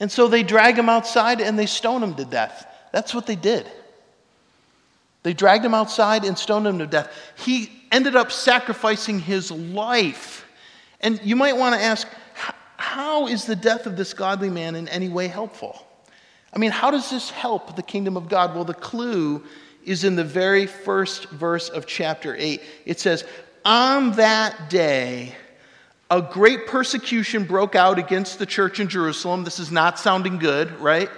And 0.00 0.10
so 0.10 0.28
they 0.28 0.42
drag 0.42 0.76
him 0.76 0.88
outside 0.88 1.40
and 1.40 1.58
they 1.58 1.66
stone 1.66 2.02
him 2.02 2.14
to 2.16 2.24
death. 2.24 2.66
That's 2.92 3.14
what 3.14 3.26
they 3.26 3.36
did. 3.36 3.70
They 5.22 5.32
dragged 5.32 5.64
him 5.64 5.72
outside 5.72 6.24
and 6.24 6.36
stoned 6.36 6.66
him 6.66 6.78
to 6.80 6.86
death. 6.86 7.10
He 7.36 7.70
ended 7.90 8.14
up 8.14 8.30
sacrificing 8.30 9.18
his 9.18 9.50
life 9.50 10.43
and 11.04 11.20
you 11.22 11.36
might 11.36 11.56
want 11.56 11.74
to 11.76 11.80
ask, 11.80 12.08
how 12.76 13.28
is 13.28 13.44
the 13.44 13.54
death 13.54 13.86
of 13.86 13.96
this 13.96 14.14
godly 14.14 14.48
man 14.48 14.74
in 14.74 14.88
any 14.88 15.08
way 15.08 15.28
helpful? 15.28 15.86
I 16.52 16.58
mean, 16.58 16.70
how 16.70 16.90
does 16.90 17.10
this 17.10 17.30
help 17.30 17.76
the 17.76 17.82
kingdom 17.82 18.16
of 18.16 18.28
God? 18.28 18.54
Well, 18.54 18.64
the 18.64 18.74
clue 18.74 19.44
is 19.84 20.04
in 20.04 20.16
the 20.16 20.24
very 20.24 20.66
first 20.66 21.28
verse 21.28 21.68
of 21.68 21.86
chapter 21.86 22.34
8. 22.36 22.62
It 22.86 23.00
says, 23.00 23.24
On 23.66 24.12
that 24.12 24.70
day, 24.70 25.34
a 26.10 26.22
great 26.22 26.66
persecution 26.66 27.44
broke 27.44 27.74
out 27.74 27.98
against 27.98 28.38
the 28.38 28.46
church 28.46 28.80
in 28.80 28.88
Jerusalem. 28.88 29.44
This 29.44 29.58
is 29.58 29.70
not 29.70 29.98
sounding 29.98 30.38
good, 30.38 30.70
right? 30.80 31.10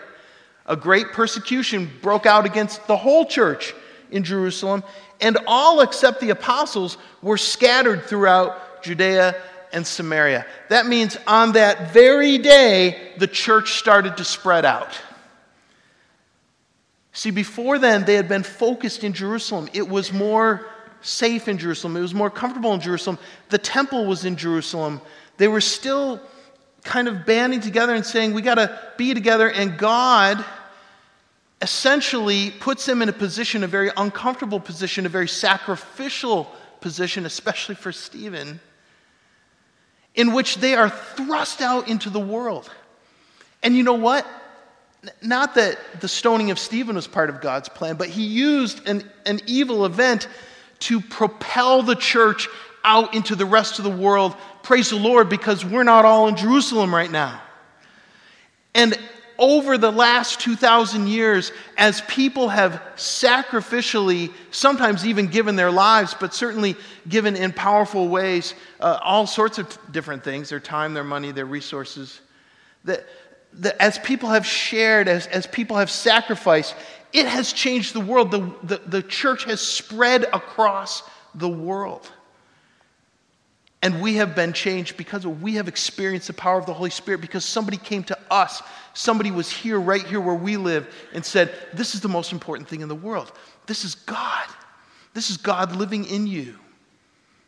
A 0.66 0.75
great 0.75 1.12
persecution 1.12 1.90
broke 2.03 2.27
out 2.27 2.44
against 2.44 2.85
the 2.88 2.96
whole 2.96 3.25
church 3.25 3.72
in 4.11 4.25
Jerusalem, 4.25 4.83
and 5.20 5.38
all 5.46 5.81
except 5.81 6.20
the 6.20 6.31
apostles 6.31 6.99
were 7.22 7.38
scattered 7.38 8.03
throughout 8.05 8.83
Judea 8.83 9.37
and 9.76 9.86
Samaria. 9.86 10.46
That 10.70 10.86
means 10.86 11.18
on 11.26 11.52
that 11.52 11.92
very 11.92 12.38
day, 12.38 13.12
the 13.18 13.26
church 13.26 13.74
started 13.74 14.16
to 14.16 14.24
spread 14.24 14.64
out. 14.64 14.98
See, 17.12 17.30
before 17.30 17.78
then, 17.78 18.04
they 18.06 18.14
had 18.14 18.26
been 18.26 18.42
focused 18.42 19.04
in 19.04 19.12
Jerusalem. 19.12 19.68
It 19.74 19.86
was 19.86 20.14
more 20.14 20.66
safe 21.02 21.46
in 21.46 21.58
Jerusalem, 21.58 21.96
it 21.96 22.00
was 22.00 22.14
more 22.14 22.30
comfortable 22.30 22.72
in 22.72 22.80
Jerusalem. 22.80 23.18
The 23.50 23.58
temple 23.58 24.06
was 24.06 24.24
in 24.24 24.36
Jerusalem. 24.36 25.02
They 25.36 25.46
were 25.46 25.60
still 25.60 26.20
kind 26.82 27.06
of 27.06 27.26
banding 27.26 27.60
together 27.60 27.94
and 27.94 28.04
saying, 28.04 28.32
We 28.32 28.40
got 28.40 28.54
to 28.54 28.80
be 28.96 29.12
together. 29.12 29.50
And 29.50 29.76
God 29.76 30.42
essentially 31.60 32.50
puts 32.50 32.86
them 32.86 33.02
in 33.02 33.10
a 33.10 33.12
position, 33.12 33.62
a 33.62 33.66
very 33.66 33.90
uncomfortable 33.94 34.58
position, 34.58 35.04
a 35.04 35.10
very 35.10 35.28
sacrificial 35.28 36.50
position, 36.80 37.26
especially 37.26 37.74
for 37.74 37.92
Stephen, 37.92 38.58
in 40.16 40.33
which 40.33 40.57
they 40.57 40.74
are 40.74 40.88
thrust 40.88 41.61
out 41.61 41.88
into 41.88 42.11
the 42.11 42.20
world. 42.20 42.68
And 43.62 43.76
you 43.76 43.83
know 43.83 43.94
what? 43.94 44.26
Not 45.22 45.55
that 45.55 45.79
the 46.00 46.09
stoning 46.09 46.50
of 46.50 46.59
Stephen 46.59 46.96
was 46.96 47.07
part 47.07 47.31
of 47.31 47.40
God's 47.40 47.68
plan, 47.68 47.96
but 47.96 48.09
he 48.09 48.24
used 48.24 48.88
an, 48.88 49.09
an 49.24 49.40
evil 49.46 49.85
event 49.85 50.26
to 50.81 51.00
propel 51.00 51.83
the 51.83 51.94
church 51.94 52.48
out 52.83 53.14
into 53.14 53.35
the 53.35 53.46
rest 53.46 53.79
of 53.79 53.85
the 53.85 53.90
world. 53.90 54.35
Praise 54.62 54.90
the 54.90 54.96
Lord, 54.96 55.29
because 55.29 55.64
we're 55.64 55.85
not 55.85 56.05
all 56.05 56.29
in 56.29 56.37
Jerusalem 56.37 56.94
right 56.94 57.11
now. 57.11 57.40
And 58.74 58.98
over 59.38 59.77
the 59.77 59.90
last 59.90 60.40
2,000 60.40 61.09
years, 61.09 61.53
as 61.77 62.01
people 62.03 62.49
have 62.49 62.83
sacrificially, 62.96 64.33
sometimes 64.51 65.07
even 65.07 65.27
given 65.27 65.57
their 65.57 65.70
lives, 65.70 66.14
but 66.18 66.33
certainly 66.33 66.77
given 67.09 67.37
in 67.37 67.53
powerful 67.53 68.09
ways, 68.09 68.55
uh, 68.81 68.99
all 69.03 69.27
sorts 69.27 69.59
of 69.59 69.79
different 69.92 70.25
things 70.25 70.49
their 70.49 70.61
time, 70.61 70.94
their 70.94 71.05
money, 71.05 71.33
their 71.33 71.46
resources, 71.46 72.20
that, 72.85 73.05
that 73.55 73.81
as 73.81 73.99
people 73.99 74.31
have 74.31 74.46
shared, 74.46 75.09
as, 75.09 75.27
as 75.27 75.46
people 75.46 75.77
have 75.77 75.90
sacrificed, 75.90 76.75
it 77.12 77.27
has 77.27 77.53
changed 77.53 77.94
the 77.94 78.01
world. 78.01 78.31
The, 78.31 78.53
the, 78.62 78.83
the 78.87 79.03
church 79.03 79.44
has 79.44 79.61
spread 79.61 80.25
across 80.25 81.03
the 81.35 81.49
world. 81.49 82.11
And 83.87 84.03
we 84.03 84.16
have 84.16 84.35
been 84.35 84.53
changed 84.53 84.96
because 84.96 85.25
we 85.25 85.55
have 85.55 85.68
experienced 85.68 86.27
the 86.27 86.33
power 86.33 86.59
of 86.59 86.66
the 86.66 86.75
Holy 86.75 86.90
Spirit 86.90 87.20
because 87.20 87.44
somebody 87.44 87.77
came 87.77 88.03
to 88.03 88.18
us. 88.33 88.61
Somebody 88.94 89.31
was 89.31 89.49
here, 89.49 89.79
right 89.79 90.05
here 90.05 90.20
where 90.20 90.35
we 90.35 90.57
live, 90.57 90.92
and 91.12 91.25
said, 91.25 91.55
This 91.72 91.94
is 91.94 92.01
the 92.01 92.09
most 92.09 92.33
important 92.33 92.68
thing 92.68 92.81
in 92.81 92.88
the 92.88 92.96
world. 92.96 93.31
This 93.66 93.85
is 93.85 93.94
God. 93.94 94.49
This 95.14 95.31
is 95.31 95.37
God 95.37 95.77
living 95.77 96.05
in 96.05 96.27
you. 96.27 96.57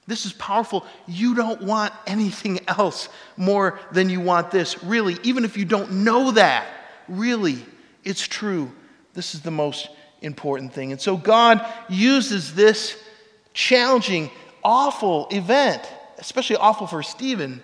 This 0.07 0.27
is 0.27 0.33
powerful. 0.35 0.87
You 1.09 1.35
don't 1.35 1.61
want 1.61 1.93
anything 2.07 2.61
else 2.69 3.09
more 3.37 3.81
than 3.91 4.09
you 4.09 4.21
want 4.21 4.53
this. 4.53 4.81
Really, 4.85 5.17
even 5.25 5.45
if 5.45 5.57
you 5.57 5.65
don't 5.65 6.05
know 6.05 6.31
that, 6.31 6.69
really, 7.09 7.67
it's 8.05 8.25
true. 8.25 8.71
This 9.13 9.35
is 9.35 9.41
the 9.41 9.51
most 9.51 9.89
important 10.23 10.73
thing. 10.73 10.93
And 10.93 11.01
so 11.01 11.17
God 11.17 11.67
uses 11.89 12.55
this 12.55 12.97
challenging, 13.55 14.31
awful 14.63 15.27
event 15.33 15.83
especially 16.19 16.57
awful 16.57 16.87
for 16.87 17.03
Stephen, 17.03 17.63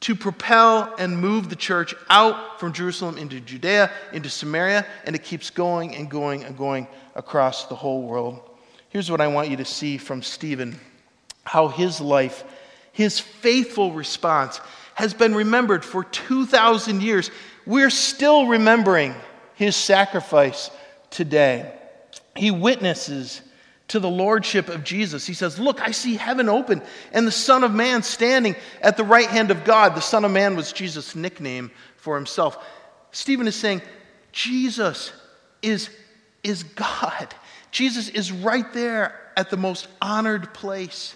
to 0.00 0.16
propel 0.16 0.92
and 0.98 1.16
move 1.16 1.48
the 1.48 1.56
church 1.56 1.94
out 2.10 2.58
from 2.58 2.72
Jerusalem 2.72 3.18
into 3.18 3.40
Judea, 3.40 3.90
into 4.12 4.28
Samaria, 4.28 4.84
and 5.04 5.14
it 5.14 5.22
keeps 5.22 5.50
going 5.50 5.94
and 5.94 6.10
going 6.10 6.42
and 6.42 6.58
going 6.58 6.88
across 7.14 7.66
the 7.66 7.76
whole 7.76 8.02
world. 8.02 8.40
Here's 8.88 9.10
what 9.10 9.20
I 9.20 9.28
want 9.28 9.48
you 9.48 9.56
to 9.58 9.64
see 9.64 9.98
from 9.98 10.22
Stephen 10.22 10.78
how 11.44 11.68
his 11.68 12.00
life, 12.00 12.44
his 12.92 13.20
faithful 13.20 13.92
response, 13.92 14.60
has 14.94 15.14
been 15.14 15.34
remembered 15.34 15.84
for 15.84 16.04
2,000 16.04 17.00
years. 17.00 17.30
We're 17.64 17.90
still 17.90 18.46
remembering 18.46 19.14
his 19.54 19.76
sacrifice 19.76 20.70
today. 21.10 21.72
He 22.36 22.50
witnesses 22.50 23.40
to 23.92 24.00
the 24.00 24.08
lordship 24.08 24.70
of 24.70 24.84
Jesus. 24.84 25.26
He 25.26 25.34
says, 25.34 25.58
Look, 25.58 25.82
I 25.82 25.90
see 25.90 26.16
heaven 26.16 26.48
open 26.48 26.80
and 27.12 27.26
the 27.26 27.30
Son 27.30 27.62
of 27.62 27.74
Man 27.74 28.02
standing 28.02 28.56
at 28.80 28.96
the 28.96 29.04
right 29.04 29.28
hand 29.28 29.50
of 29.50 29.64
God. 29.64 29.94
The 29.94 30.00
Son 30.00 30.24
of 30.24 30.30
Man 30.30 30.56
was 30.56 30.72
Jesus' 30.72 31.14
nickname 31.14 31.70
for 31.98 32.16
himself. 32.16 32.56
Stephen 33.10 33.46
is 33.46 33.54
saying, 33.54 33.82
Jesus 34.32 35.12
is, 35.60 35.90
is 36.42 36.62
God. 36.62 37.34
Jesus 37.70 38.08
is 38.08 38.32
right 38.32 38.72
there 38.72 39.20
at 39.36 39.50
the 39.50 39.58
most 39.58 39.88
honored 40.00 40.54
place. 40.54 41.14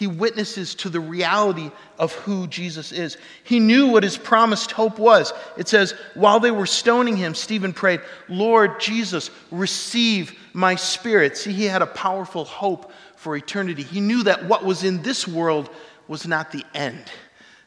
He 0.00 0.06
witnesses 0.06 0.74
to 0.76 0.88
the 0.88 0.98
reality 0.98 1.70
of 1.98 2.14
who 2.14 2.46
Jesus 2.46 2.90
is. 2.90 3.18
He 3.44 3.60
knew 3.60 3.88
what 3.88 4.02
his 4.02 4.16
promised 4.16 4.72
hope 4.72 4.98
was. 4.98 5.34
It 5.58 5.68
says, 5.68 5.92
while 6.14 6.40
they 6.40 6.50
were 6.50 6.64
stoning 6.64 7.18
him, 7.18 7.34
Stephen 7.34 7.74
prayed, 7.74 8.00
Lord 8.26 8.80
Jesus, 8.80 9.30
receive 9.50 10.38
my 10.54 10.76
spirit. 10.76 11.36
See, 11.36 11.52
he 11.52 11.66
had 11.66 11.82
a 11.82 11.86
powerful 11.86 12.46
hope 12.46 12.92
for 13.16 13.36
eternity. 13.36 13.82
He 13.82 14.00
knew 14.00 14.22
that 14.22 14.46
what 14.46 14.64
was 14.64 14.84
in 14.84 15.02
this 15.02 15.28
world 15.28 15.68
was 16.08 16.26
not 16.26 16.50
the 16.50 16.64
end, 16.72 17.04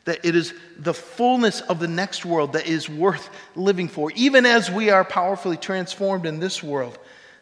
that 0.05 0.25
it 0.25 0.35
is 0.35 0.55
the 0.79 0.95
fullness 0.95 1.61
of 1.61 1.79
the 1.79 1.87
next 1.87 2.25
world 2.25 2.53
that 2.53 2.65
is 2.65 2.89
worth 2.89 3.29
living 3.55 3.87
for, 3.87 4.11
even 4.15 4.47
as 4.47 4.71
we 4.71 4.89
are 4.89 5.05
powerfully 5.05 5.57
transformed 5.57 6.25
in 6.25 6.39
this 6.39 6.63
world, 6.63 6.97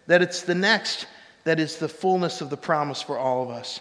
that 0.08 0.21
it's 0.21 0.41
the 0.41 0.54
next 0.54 1.08
that 1.45 1.62
is 1.62 1.77
the 1.77 1.88
fullness 1.88 2.41
of 2.41 2.49
the 2.49 2.58
promise 2.58 3.01
for 3.01 3.17
all 3.17 3.41
of 3.41 3.51
us. 3.51 3.80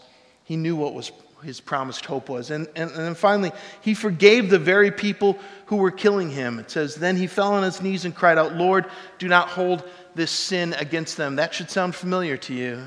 He 0.50 0.56
knew 0.56 0.74
what 0.74 0.94
was 0.94 1.12
his 1.44 1.60
promised 1.60 2.04
hope 2.04 2.28
was. 2.28 2.50
And, 2.50 2.66
and, 2.74 2.90
and 2.90 2.98
then 2.98 3.14
finally, 3.14 3.52
he 3.82 3.94
forgave 3.94 4.50
the 4.50 4.58
very 4.58 4.90
people 4.90 5.38
who 5.66 5.76
were 5.76 5.92
killing 5.92 6.28
him. 6.28 6.58
It 6.58 6.72
says, 6.72 6.96
Then 6.96 7.16
he 7.16 7.28
fell 7.28 7.52
on 7.52 7.62
his 7.62 7.80
knees 7.80 8.04
and 8.04 8.12
cried 8.12 8.36
out, 8.36 8.56
Lord, 8.56 8.86
do 9.20 9.28
not 9.28 9.46
hold 9.46 9.88
this 10.16 10.32
sin 10.32 10.72
against 10.72 11.16
them. 11.16 11.36
That 11.36 11.54
should 11.54 11.70
sound 11.70 11.94
familiar 11.94 12.36
to 12.38 12.52
you. 12.52 12.84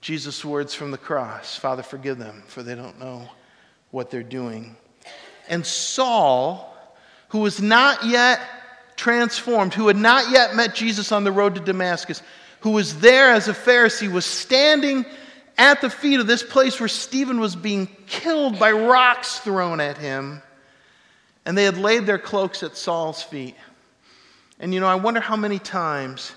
Jesus' 0.00 0.44
words 0.44 0.72
from 0.72 0.92
the 0.92 0.98
cross 0.98 1.56
Father, 1.56 1.82
forgive 1.82 2.18
them, 2.18 2.44
for 2.46 2.62
they 2.62 2.76
don't 2.76 3.00
know 3.00 3.28
what 3.90 4.08
they're 4.12 4.22
doing. 4.22 4.76
And 5.48 5.66
Saul, 5.66 6.78
who 7.30 7.40
was 7.40 7.60
not 7.60 8.04
yet 8.04 8.40
transformed, 8.94 9.74
who 9.74 9.88
had 9.88 9.96
not 9.96 10.30
yet 10.30 10.54
met 10.54 10.76
Jesus 10.76 11.10
on 11.10 11.24
the 11.24 11.32
road 11.32 11.56
to 11.56 11.60
Damascus, 11.60 12.22
who 12.60 12.70
was 12.70 13.00
there 13.00 13.32
as 13.32 13.48
a 13.48 13.52
Pharisee, 13.52 14.08
was 14.08 14.24
standing 14.24 15.04
at 15.60 15.82
the 15.82 15.90
feet 15.90 16.18
of 16.18 16.26
this 16.26 16.42
place 16.42 16.80
where 16.80 16.88
Stephen 16.88 17.38
was 17.38 17.54
being 17.54 17.86
killed 18.06 18.58
by 18.58 18.72
rocks 18.72 19.40
thrown 19.40 19.78
at 19.78 19.98
him. 19.98 20.40
And 21.44 21.56
they 21.56 21.64
had 21.64 21.76
laid 21.76 22.06
their 22.06 22.18
cloaks 22.18 22.62
at 22.62 22.78
Saul's 22.78 23.22
feet. 23.22 23.54
And 24.58 24.72
you 24.72 24.80
know, 24.80 24.86
I 24.86 24.94
wonder 24.94 25.20
how 25.20 25.36
many 25.36 25.58
times, 25.58 26.32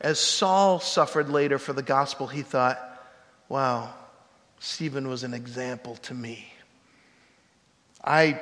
as 0.00 0.18
Saul 0.18 0.80
suffered 0.80 1.28
later 1.28 1.60
for 1.60 1.72
the 1.72 1.84
gospel, 1.84 2.26
he 2.26 2.42
thought, 2.42 2.80
wow, 3.48 3.94
Stephen 4.58 5.06
was 5.06 5.22
an 5.22 5.34
example 5.34 5.94
to 6.02 6.14
me. 6.14 6.52
I 8.02 8.40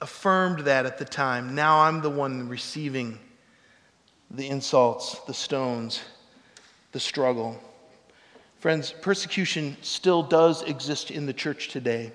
affirmed 0.00 0.60
that 0.60 0.86
at 0.86 0.98
the 0.98 1.04
time. 1.04 1.56
Now 1.56 1.80
I'm 1.80 2.00
the 2.00 2.10
one 2.10 2.48
receiving 2.48 3.18
the 4.30 4.46
insults, 4.48 5.18
the 5.26 5.34
stones, 5.34 6.00
the 6.92 7.00
struggle. 7.00 7.60
Friends, 8.60 8.94
persecution 9.00 9.76
still 9.80 10.22
does 10.22 10.62
exist 10.64 11.10
in 11.10 11.24
the 11.24 11.32
church 11.32 11.68
today. 11.68 12.12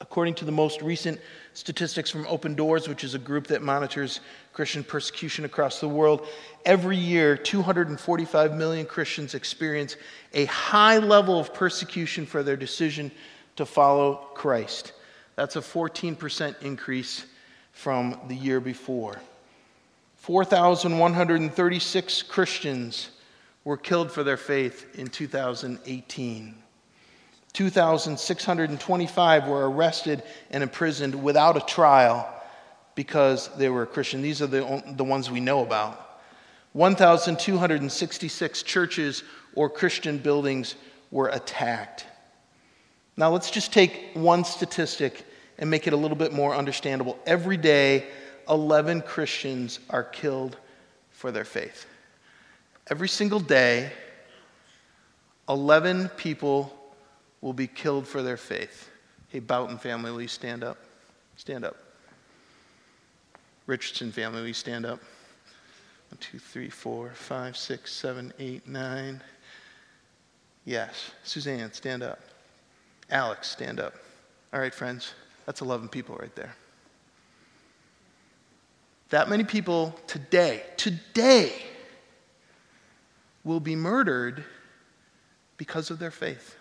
According 0.00 0.36
to 0.36 0.44
the 0.44 0.52
most 0.52 0.80
recent 0.80 1.20
statistics 1.54 2.08
from 2.08 2.24
Open 2.28 2.54
Doors, 2.54 2.86
which 2.86 3.02
is 3.02 3.14
a 3.14 3.18
group 3.18 3.48
that 3.48 3.60
monitors 3.60 4.20
Christian 4.52 4.84
persecution 4.84 5.44
across 5.44 5.80
the 5.80 5.88
world, 5.88 6.28
every 6.64 6.96
year 6.96 7.36
245 7.36 8.54
million 8.54 8.86
Christians 8.86 9.34
experience 9.34 9.96
a 10.34 10.44
high 10.44 10.98
level 10.98 11.40
of 11.40 11.52
persecution 11.52 12.26
for 12.26 12.44
their 12.44 12.56
decision 12.56 13.10
to 13.56 13.66
follow 13.66 14.28
Christ. 14.34 14.92
That's 15.34 15.56
a 15.56 15.60
14% 15.60 16.62
increase 16.62 17.24
from 17.72 18.20
the 18.28 18.36
year 18.36 18.60
before. 18.60 19.20
4,136 20.18 22.22
Christians 22.22 23.10
were 23.64 23.76
killed 23.76 24.12
for 24.12 24.22
their 24.22 24.36
faith 24.36 24.86
in 24.98 25.06
2018. 25.06 26.54
2,625 27.52 29.46
were 29.46 29.70
arrested 29.70 30.22
and 30.50 30.62
imprisoned 30.62 31.14
without 31.22 31.56
a 31.56 31.60
trial 31.60 32.28
because 32.94 33.48
they 33.56 33.68
were 33.68 33.82
a 33.82 33.86
Christian. 33.86 34.22
These 34.22 34.42
are 34.42 34.46
the, 34.46 34.82
the 34.96 35.04
ones 35.04 35.30
we 35.30 35.40
know 35.40 35.62
about. 35.62 36.20
1,266 36.72 38.62
churches 38.64 39.22
or 39.54 39.70
Christian 39.70 40.18
buildings 40.18 40.74
were 41.10 41.28
attacked. 41.28 42.06
Now, 43.16 43.30
let's 43.30 43.50
just 43.50 43.72
take 43.72 44.10
one 44.14 44.44
statistic 44.44 45.24
and 45.58 45.70
make 45.70 45.86
it 45.86 45.92
a 45.92 45.96
little 45.96 46.16
bit 46.16 46.32
more 46.32 46.56
understandable. 46.56 47.16
Every 47.26 47.56
day, 47.56 48.06
11 48.48 49.02
Christians 49.02 49.78
are 49.88 50.02
killed 50.02 50.56
for 51.10 51.30
their 51.30 51.44
faith. 51.44 51.86
Every 52.88 53.08
single 53.08 53.40
day, 53.40 53.92
11 55.48 56.10
people 56.10 56.74
will 57.40 57.52
be 57.52 57.66
killed 57.66 58.06
for 58.06 58.22
their 58.22 58.36
faith. 58.36 58.90
Hey, 59.28 59.40
Boughton 59.40 59.78
family, 59.78 60.10
will 60.10 60.22
you 60.22 60.28
stand 60.28 60.62
up? 60.62 60.78
Stand 61.36 61.64
up. 61.64 61.76
Richardson 63.66 64.12
family, 64.12 64.40
will 64.40 64.48
you 64.48 64.54
stand 64.54 64.84
up? 64.84 65.00
One, 66.10 66.18
two, 66.20 66.38
three, 66.38 66.68
four, 66.68 67.10
five, 67.14 67.56
six, 67.56 67.92
seven, 67.92 68.32
eight, 68.38 68.68
nine, 68.68 69.20
Yes. 70.64 71.10
Suzanne, 71.24 71.72
stand 71.72 72.02
up. 72.02 72.20
Alex, 73.10 73.50
stand 73.50 73.80
up. 73.80 73.94
All 74.52 74.60
right, 74.60 74.74
friends, 74.74 75.12
that's 75.46 75.60
11 75.60 75.88
people 75.88 76.16
right 76.16 76.34
there. 76.34 76.54
That 79.10 79.28
many 79.28 79.44
people 79.44 79.94
today, 80.06 80.62
today, 80.76 81.52
will 83.44 83.60
be 83.60 83.76
murdered 83.76 84.42
because 85.56 85.90
of 85.90 85.98
their 85.98 86.10
faith. 86.10 86.56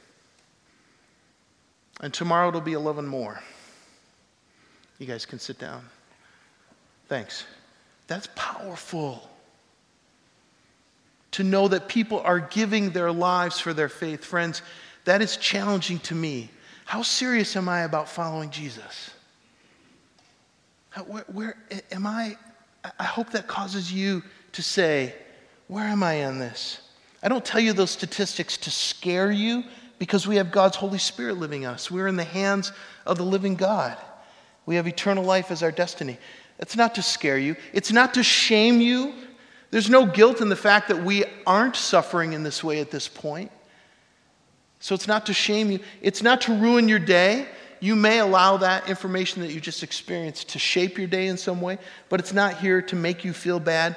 And 2.01 2.13
tomorrow 2.13 2.49
it'll 2.49 2.61
be 2.61 2.73
11 2.73 3.07
more. 3.07 3.41
You 4.99 5.07
guys 5.07 5.25
can 5.25 5.39
sit 5.39 5.59
down. 5.59 5.83
Thanks. 7.07 7.45
That's 8.07 8.27
powerful. 8.35 9.29
To 11.31 11.43
know 11.43 11.67
that 11.67 11.87
people 11.87 12.19
are 12.19 12.39
giving 12.39 12.91
their 12.91 13.11
lives 13.11 13.59
for 13.59 13.73
their 13.73 13.89
faith. 13.89 14.23
Friends, 14.23 14.61
that 15.05 15.21
is 15.21 15.37
challenging 15.37 15.99
to 15.99 16.15
me. 16.15 16.49
How 16.85 17.01
serious 17.01 17.55
am 17.55 17.69
I 17.69 17.81
about 17.81 18.09
following 18.09 18.49
Jesus? 18.49 19.11
Where, 21.07 21.25
where 21.27 21.57
am 21.91 22.05
I? 22.05 22.37
I 22.99 23.03
hope 23.03 23.31
that 23.31 23.47
causes 23.47 23.91
you 23.91 24.21
to 24.51 24.61
say, 24.61 25.15
Where 25.73 25.85
am 25.85 26.03
I 26.03 26.13
in 26.13 26.37
this? 26.37 26.81
I 27.23 27.29
don't 27.29 27.43
tell 27.43 27.59
you 27.59 27.73
those 27.73 27.89
statistics 27.89 28.57
to 28.57 28.69
scare 28.69 29.31
you 29.31 29.63
because 29.97 30.27
we 30.27 30.35
have 30.35 30.51
God's 30.51 30.75
Holy 30.75 30.99
Spirit 30.99 31.39
living 31.39 31.65
us. 31.65 31.89
We're 31.89 32.05
in 32.05 32.15
the 32.15 32.23
hands 32.23 32.71
of 33.07 33.17
the 33.17 33.23
living 33.23 33.55
God. 33.55 33.97
We 34.67 34.75
have 34.75 34.87
eternal 34.87 35.23
life 35.23 35.49
as 35.49 35.63
our 35.63 35.71
destiny. 35.71 36.19
It's 36.59 36.75
not 36.75 36.93
to 36.93 37.01
scare 37.01 37.39
you, 37.39 37.55
it's 37.73 37.91
not 37.91 38.13
to 38.13 38.21
shame 38.21 38.81
you. 38.81 39.15
There's 39.71 39.89
no 39.89 40.05
guilt 40.05 40.41
in 40.41 40.49
the 40.49 40.55
fact 40.55 40.89
that 40.89 41.03
we 41.03 41.23
aren't 41.47 41.75
suffering 41.75 42.33
in 42.33 42.43
this 42.43 42.63
way 42.63 42.79
at 42.79 42.91
this 42.91 43.07
point. 43.07 43.49
So 44.79 44.93
it's 44.93 45.07
not 45.07 45.25
to 45.25 45.33
shame 45.33 45.71
you, 45.71 45.79
it's 46.03 46.21
not 46.21 46.41
to 46.41 46.53
ruin 46.53 46.87
your 46.87 46.99
day. 46.99 47.47
You 47.79 47.95
may 47.95 48.19
allow 48.19 48.57
that 48.57 48.87
information 48.87 49.41
that 49.41 49.51
you 49.51 49.59
just 49.59 49.81
experienced 49.81 50.49
to 50.49 50.59
shape 50.59 50.99
your 50.99 51.07
day 51.07 51.25
in 51.25 51.35
some 51.35 51.61
way, 51.61 51.79
but 52.09 52.19
it's 52.19 52.31
not 52.31 52.59
here 52.59 52.79
to 52.83 52.95
make 52.95 53.25
you 53.25 53.33
feel 53.33 53.59
bad. 53.59 53.95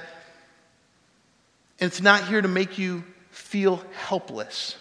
And 1.81 1.89
it's 1.89 2.01
not 2.01 2.27
here 2.27 2.41
to 2.41 2.49
make 2.49 2.79
you 2.79 3.05
feel 3.31 3.83
helpless 3.95 4.77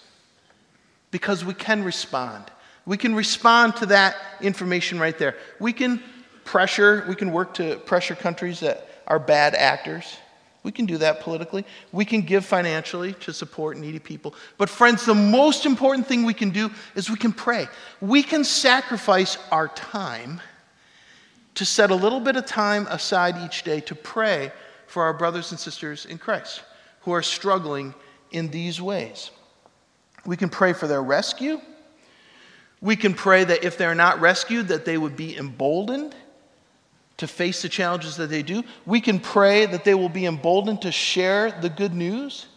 because 1.12 1.44
we 1.44 1.54
can 1.54 1.84
respond. 1.84 2.46
We 2.86 2.98
can 2.98 3.16
respond 3.16 3.76
to 3.78 3.88
that 3.88 4.16
information 4.42 5.00
right 5.00 5.18
there. 5.18 5.36
We 5.60 5.74
can 5.74 6.02
pressure, 6.46 7.06
we 7.08 7.16
can 7.16 7.32
work 7.32 7.54
to 7.56 7.78
pressure 7.78 8.16
countries 8.16 8.60
that 8.62 8.88
are 9.08 9.20
bad 9.20 9.56
actors. 9.56 10.18
We 10.64 10.72
can 10.72 10.86
do 10.86 10.98
that 11.00 11.20
politically. 11.20 11.66
We 11.92 12.06
can 12.06 12.22
give 12.22 12.46
financially 12.46 13.14
to 13.14 13.34
support 13.34 13.78
needy 13.78 14.00
people. 14.00 14.34
But, 14.58 14.70
friends, 14.70 15.06
the 15.06 15.14
most 15.14 15.66
important 15.66 16.08
thing 16.08 16.24
we 16.24 16.34
can 16.34 16.50
do 16.50 16.72
is 16.96 17.10
we 17.10 17.18
can 17.18 17.34
pray. 17.34 17.68
We 18.02 18.24
can 18.24 18.44
sacrifice 18.44 19.38
our 19.52 19.68
time 19.68 20.42
to 21.56 21.66
set 21.66 21.92
a 21.92 21.96
little 21.96 22.20
bit 22.20 22.36
of 22.36 22.46
time 22.46 22.88
aside 22.90 23.38
each 23.46 23.64
day 23.64 23.80
to 23.82 23.96
pray 23.96 24.52
for 24.88 25.04
our 25.04 25.14
brothers 25.14 25.52
and 25.52 25.60
sisters 25.60 26.06
in 26.06 26.18
Christ 26.18 26.64
who 27.06 27.14
are 27.14 27.22
struggling 27.22 27.94
in 28.32 28.50
these 28.50 28.82
ways. 28.82 29.32
We 30.26 30.36
can 30.36 30.50
pray 30.50 30.74
for 30.74 30.88
their 30.88 31.02
rescue. 31.02 31.62
We 32.82 32.96
can 32.96 33.14
pray 33.14 33.44
that 33.44 33.64
if 33.64 33.78
they're 33.78 33.96
not 33.96 34.20
rescued, 34.20 34.68
that 34.68 34.86
they 34.86 34.98
would 34.98 35.16
be 35.16 35.38
emboldened 35.38 36.16
to 37.18 37.28
face 37.28 37.62
the 37.62 37.70
challenges 37.70 38.18
that 38.18 38.30
they 38.30 38.44
do. 38.44 38.64
We 38.86 39.00
can 39.00 39.20
pray 39.20 39.66
that 39.68 39.86
they 39.86 39.94
will 39.94 40.10
be 40.10 40.26
emboldened 40.26 40.82
to 40.82 40.92
share 40.92 41.52
the 41.52 41.70
good 41.70 41.94
news 41.94 42.48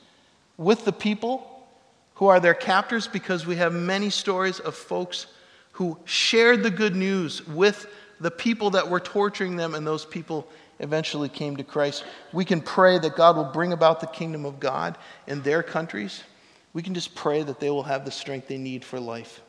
with 0.56 0.84
the 0.84 0.92
people 0.92 1.66
who 2.14 2.26
are 2.26 2.40
their 2.40 2.54
captors 2.54 3.06
because 3.06 3.46
we 3.46 3.56
have 3.56 3.72
many 3.72 4.10
stories 4.10 4.58
of 4.58 4.74
folks 4.74 5.26
who 5.72 5.96
shared 6.04 6.64
the 6.64 6.70
good 6.70 6.96
news 6.96 7.46
with 7.46 7.86
the 8.18 8.30
people 8.30 8.70
that 8.70 8.88
were 8.90 8.98
torturing 8.98 9.54
them, 9.54 9.76
and 9.76 9.86
those 9.86 10.04
people 10.04 10.48
eventually 10.80 11.28
came 11.28 11.56
to 11.56 11.64
Christ. 11.64 12.04
We 12.32 12.44
can 12.44 12.60
pray 12.60 12.98
that 12.98 13.16
God 13.16 13.36
will 13.36 13.44
bring 13.44 13.72
about 13.72 14.00
the 14.00 14.06
kingdom 14.06 14.44
of 14.44 14.60
God 14.60 14.96
in 15.26 15.42
their 15.42 15.62
countries. 15.62 16.22
We 16.72 16.82
can 16.82 16.94
just 16.94 17.14
pray 17.14 17.42
that 17.42 17.60
they 17.60 17.70
will 17.70 17.82
have 17.82 18.04
the 18.04 18.10
strength 18.10 18.48
they 18.48 18.58
need 18.58 18.84
for 18.84 19.00
life. 19.00 19.40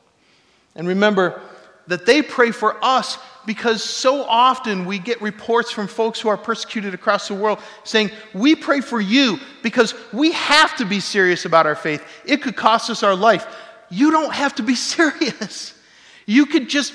And 0.76 0.88
remember, 0.88 1.42
that 1.90 2.06
they 2.06 2.22
pray 2.22 2.52
for 2.52 2.78
us 2.84 3.18
because 3.48 3.84
so 3.84 4.24
often 4.24 4.86
we 4.86 5.00
get 5.00 5.20
reports 5.24 5.72
from 5.72 5.88
folks 5.88 6.20
who 6.20 6.30
are 6.30 6.38
persecuted 6.38 6.94
across 6.94 7.28
the 7.28 7.34
world 7.34 7.60
saying, 7.84 8.12
We 8.34 8.56
pray 8.56 8.80
for 8.80 9.02
you 9.02 9.40
because 9.64 9.96
we 10.14 10.32
have 10.34 10.78
to 10.78 10.86
be 10.86 11.00
serious 11.00 11.46
about 11.46 11.66
our 11.66 11.76
faith. 11.76 12.06
It 12.26 12.44
could 12.44 12.56
cost 12.56 12.92
us 12.92 13.02
our 13.02 13.16
life. 13.16 13.48
You 13.90 14.12
don't 14.12 14.34
have 14.34 14.54
to 14.56 14.64
be 14.64 14.76
serious. 14.96 15.74
You 16.28 16.46
could 16.46 16.70
just 16.70 16.94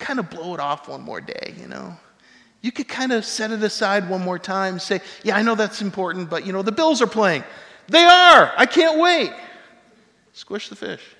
kind 0.00 0.18
of 0.18 0.28
blow 0.28 0.54
it 0.54 0.60
off 0.60 0.88
one 0.88 1.02
more 1.02 1.20
day, 1.20 1.54
you 1.56 1.68
know? 1.68 1.96
You 2.62 2.70
could 2.70 2.88
kind 2.88 3.12
of 3.12 3.24
set 3.24 3.50
it 3.50 3.62
aside 3.62 4.08
one 4.08 4.22
more 4.22 4.38
time, 4.38 4.78
say, 4.78 5.00
Yeah, 5.24 5.36
I 5.36 5.42
know 5.42 5.56
that's 5.56 5.82
important, 5.82 6.30
but 6.30 6.46
you 6.46 6.52
know, 6.52 6.62
the 6.62 6.72
Bills 6.72 7.02
are 7.02 7.08
playing. 7.08 7.42
They 7.88 8.04
are. 8.04 8.52
I 8.56 8.66
can't 8.66 8.98
wait. 8.98 9.32
Squish 10.32 10.68
the 10.68 10.76
fish. 10.76 11.02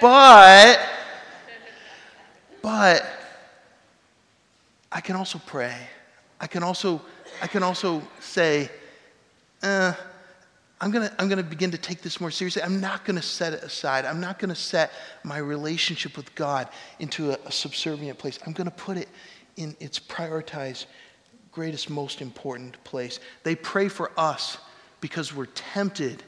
But, 0.00 0.80
but, 2.60 3.06
I 4.90 5.00
can 5.00 5.14
also 5.14 5.40
pray. 5.46 5.76
I 6.40 6.48
can 6.48 6.64
also, 6.64 7.00
I 7.40 7.46
can 7.46 7.62
also 7.62 8.02
say, 8.18 8.68
uh, 9.62 9.92
I'm 10.82 10.90
going 10.90 11.08
to 11.08 11.14
I'm 11.20 11.28
going 11.28 11.42
to 11.42 11.48
begin 11.48 11.70
to 11.70 11.78
take 11.78 12.02
this 12.02 12.20
more 12.20 12.32
seriously. 12.32 12.60
I'm 12.60 12.80
not 12.80 13.04
going 13.04 13.14
to 13.14 13.22
set 13.22 13.52
it 13.52 13.62
aside. 13.62 14.04
I'm 14.04 14.20
not 14.20 14.40
going 14.40 14.48
to 14.48 14.60
set 14.60 14.90
my 15.22 15.38
relationship 15.38 16.16
with 16.16 16.34
God 16.34 16.68
into 16.98 17.30
a, 17.30 17.38
a 17.46 17.52
subservient 17.52 18.18
place. 18.18 18.40
I'm 18.44 18.52
going 18.52 18.68
to 18.68 18.74
put 18.74 18.96
it 18.96 19.08
in 19.56 19.76
its 19.78 20.00
prioritized, 20.00 20.86
greatest, 21.52 21.88
most 21.88 22.20
important 22.20 22.82
place. 22.82 23.20
They 23.44 23.54
pray 23.54 23.88
for 23.88 24.10
us 24.18 24.58
because 25.00 25.32
we're 25.32 25.46
tempted 25.46 26.24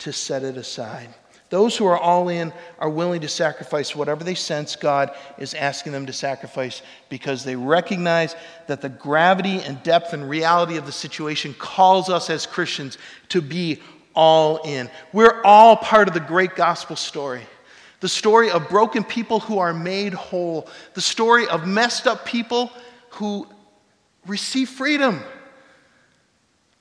to 0.00 0.12
set 0.12 0.42
it 0.42 0.58
aside. 0.58 1.08
Those 1.50 1.76
who 1.76 1.86
are 1.86 1.98
all 1.98 2.28
in 2.30 2.52
are 2.78 2.88
willing 2.88 3.20
to 3.20 3.28
sacrifice 3.28 3.94
whatever 3.94 4.24
they 4.24 4.34
sense 4.34 4.76
God 4.76 5.14
is 5.38 5.54
asking 5.54 5.92
them 5.92 6.06
to 6.06 6.12
sacrifice 6.12 6.82
because 7.08 7.44
they 7.44 7.54
recognize 7.54 8.34
that 8.66 8.80
the 8.80 8.88
gravity 8.88 9.60
and 9.60 9.82
depth 9.82 10.14
and 10.14 10.28
reality 10.28 10.76
of 10.76 10.86
the 10.86 10.92
situation 10.92 11.54
calls 11.58 12.08
us 12.08 12.30
as 12.30 12.46
Christians 12.46 12.98
to 13.28 13.40
be 13.40 13.80
all 14.14 14.58
in. 14.64 14.88
We're 15.12 15.42
all 15.44 15.76
part 15.76 16.08
of 16.08 16.14
the 16.14 16.20
great 16.20 16.54
gospel 16.56 16.96
story. 16.96 17.42
The 18.00 18.08
story 18.08 18.50
of 18.50 18.68
broken 18.68 19.04
people 19.04 19.40
who 19.40 19.58
are 19.58 19.72
made 19.72 20.14
whole. 20.14 20.68
The 20.94 21.00
story 21.00 21.46
of 21.48 21.66
messed 21.66 22.06
up 22.06 22.24
people 22.24 22.72
who 23.10 23.46
receive 24.26 24.68
freedom. 24.68 25.22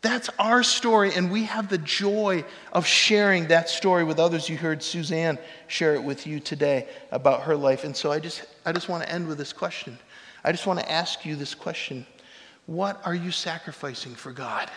That's 0.03 0.29
our 0.37 0.63
story, 0.63 1.13
and 1.15 1.31
we 1.31 1.45
have 1.45 1.69
the 1.69 1.77
joy 1.77 2.43
of 2.73 2.85
sharing 2.85 3.47
that 3.47 3.69
story 3.69 4.03
with 4.03 4.19
others. 4.19 4.49
You 4.49 4.57
heard 4.57 4.83
Suzanne 4.83 5.39
share 5.67 5.95
it 5.95 6.03
with 6.03 6.27
you 6.27 6.41
today 6.41 6.89
about 7.11 7.43
her 7.43 7.55
life. 7.55 7.85
And 7.85 7.95
so 7.95 8.11
I 8.11 8.19
just, 8.19 8.43
I 8.65 8.73
just 8.73 8.89
want 8.89 9.03
to 9.03 9.09
end 9.09 9.29
with 9.29 9.37
this 9.37 9.53
question. 9.53 9.97
I 10.43 10.51
just 10.51 10.67
want 10.67 10.81
to 10.81 10.91
ask 10.91 11.25
you 11.25 11.37
this 11.37 11.55
question 11.55 12.05
What 12.65 13.01
are 13.05 13.15
you 13.15 13.31
sacrificing 13.31 14.13
for 14.13 14.33
God? 14.33 14.69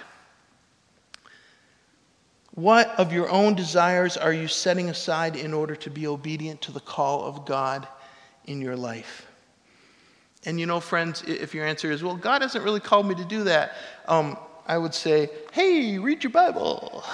What 2.54 2.88
of 2.96 3.12
your 3.12 3.28
own 3.28 3.56
desires 3.56 4.16
are 4.16 4.32
you 4.32 4.46
setting 4.46 4.90
aside 4.90 5.34
in 5.34 5.52
order 5.52 5.74
to 5.74 5.90
be 5.90 6.06
obedient 6.06 6.62
to 6.62 6.72
the 6.72 6.78
call 6.78 7.24
of 7.24 7.44
God 7.44 7.88
in 8.44 8.60
your 8.60 8.76
life? 8.76 9.26
And 10.44 10.60
you 10.60 10.66
know, 10.66 10.78
friends, 10.78 11.24
if 11.26 11.52
your 11.52 11.66
answer 11.66 11.90
is, 11.90 12.04
well, 12.04 12.16
God 12.16 12.42
hasn't 12.42 12.62
really 12.62 12.78
called 12.78 13.08
me 13.08 13.16
to 13.16 13.24
do 13.24 13.42
that, 13.42 13.72
um, 14.06 14.38
I 14.66 14.78
would 14.78 14.94
say, 14.94 15.30
hey, 15.52 15.98
read 15.98 16.24
your 16.24 16.32
Bible. 16.32 17.04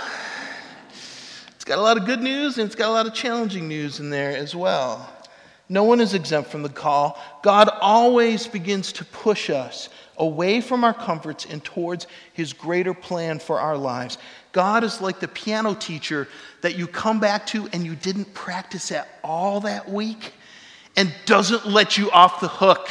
It's 1.55 1.65
got 1.65 1.79
a 1.79 1.83
lot 1.83 1.97
of 1.97 2.07
good 2.07 2.21
news 2.21 2.59
and 2.59 2.67
it's 2.67 2.75
got 2.75 2.89
a 2.89 2.93
lot 2.93 3.07
of 3.07 3.15
challenging 3.15 3.69
news 3.69 4.01
in 4.01 4.11
there 4.11 4.37
as 4.37 4.55
well. 4.55 5.09
No 5.69 5.85
one 5.85 6.01
is 6.01 6.13
exempt 6.13 6.51
from 6.51 6.63
the 6.63 6.69
call. 6.69 7.21
God 7.43 7.71
always 7.81 8.47
begins 8.47 8.93
to 8.95 9.05
push 9.05 9.49
us 9.49 9.89
away 10.17 10.61
from 10.61 10.83
our 10.83 10.93
comforts 10.93 11.47
and 11.47 11.63
towards 11.63 12.07
his 12.33 12.53
greater 12.53 12.93
plan 12.93 13.39
for 13.39 13.61
our 13.61 13.77
lives. 13.77 14.19
God 14.53 14.83
is 14.83 15.01
like 15.01 15.21
the 15.21 15.29
piano 15.29 15.75
teacher 15.75 16.27
that 16.63 16.77
you 16.77 16.87
come 16.87 17.21
back 17.21 17.47
to 17.49 17.69
and 17.73 17.85
you 17.85 17.95
didn't 17.95 18.35
practice 18.35 18.91
at 18.91 19.09
all 19.23 19.61
that 19.61 19.89
week 19.89 20.33
and 20.97 21.15
doesn't 21.27 21.67
let 21.67 21.97
you 21.97 22.11
off 22.11 22.41
the 22.41 22.49
hook, 22.49 22.89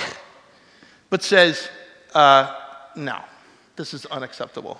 but 1.10 1.22
says, 1.24 1.70
uh, 2.16 2.56
no. 2.96 3.20
This 3.82 3.96
is 3.96 4.06
unacceptable. 4.06 4.80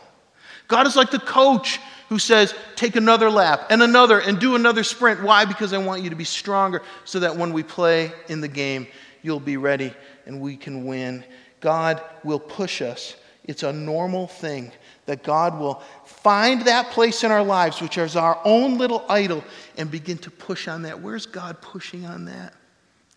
God 0.68 0.86
is 0.86 0.96
like 0.96 1.10
the 1.10 1.18
coach 1.18 1.80
who 2.10 2.20
says, 2.20 2.54
Take 2.76 2.96
another 2.96 3.32
lap 3.32 3.66
and 3.72 3.82
another 3.82 4.20
and 4.20 4.38
do 4.38 4.54
another 4.54 4.84
sprint. 4.84 5.24
Why? 5.24 5.44
Because 5.44 5.74
I 5.74 5.80
want 5.80 6.04
you 6.04 6.12
to 6.12 6.16
be 6.16 6.24
stronger 6.24 6.84
so 7.04 7.20
that 7.22 7.36
when 7.36 7.52
we 7.52 7.64
play 7.64 8.12
in 8.30 8.42
the 8.42 8.48
game, 8.48 8.86
you'll 9.24 9.40
be 9.40 9.58
ready 9.58 9.92
and 10.28 10.40
we 10.40 10.56
can 10.56 10.86
win. 10.86 11.24
God 11.62 12.00
will 12.24 12.40
push 12.40 12.84
us. 12.84 13.16
It's 13.46 13.64
a 13.64 13.74
normal 13.74 14.28
thing 14.28 14.72
that 15.08 15.24
God 15.24 15.60
will 15.60 15.82
find 16.06 16.62
that 16.68 16.92
place 16.92 17.24
in 17.24 17.32
our 17.32 17.44
lives, 17.44 17.82
which 17.82 17.98
is 17.98 18.16
our 18.16 18.40
own 18.46 18.78
little 18.78 19.04
idol, 19.10 19.44
and 19.78 19.90
begin 19.90 20.20
to 20.20 20.30
push 20.30 20.68
on 20.68 20.84
that. 20.84 21.02
Where's 21.02 21.26
God 21.26 21.60
pushing 21.60 22.06
on 22.06 22.26
that 22.26 22.54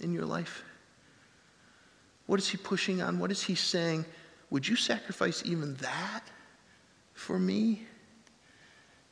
in 0.00 0.14
your 0.14 0.24
life? 0.24 0.64
What 2.24 2.40
is 2.40 2.48
He 2.48 2.56
pushing 2.56 3.02
on? 3.02 3.18
What 3.18 3.30
is 3.30 3.42
He 3.42 3.54
saying? 3.54 4.06
Would 4.54 4.68
you 4.68 4.76
sacrifice 4.76 5.42
even 5.44 5.74
that 5.80 6.20
for 7.12 7.40
me? 7.40 7.82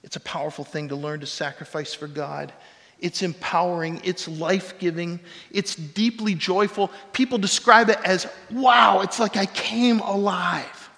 It's 0.05 0.15
a 0.15 0.21
powerful 0.21 0.65
thing 0.65 0.91
to 0.91 0.95
learn 0.95 1.19
to 1.19 1.27
sacrifice 1.27 1.93
for 1.93 2.07
God. 2.07 2.53
It's 3.01 3.23
empowering, 3.23 4.01
it's 4.05 4.29
life 4.29 4.79
giving, 4.79 5.19
it's 5.51 5.75
deeply 5.75 6.37
joyful. 6.37 6.93
People 7.13 7.39
describe 7.39 7.91
it 7.91 7.99
as 8.05 8.29
wow, 8.53 9.01
it's 9.01 9.19
like 9.19 9.37
I 9.37 9.47
came 9.47 9.99
alive. 9.99 10.89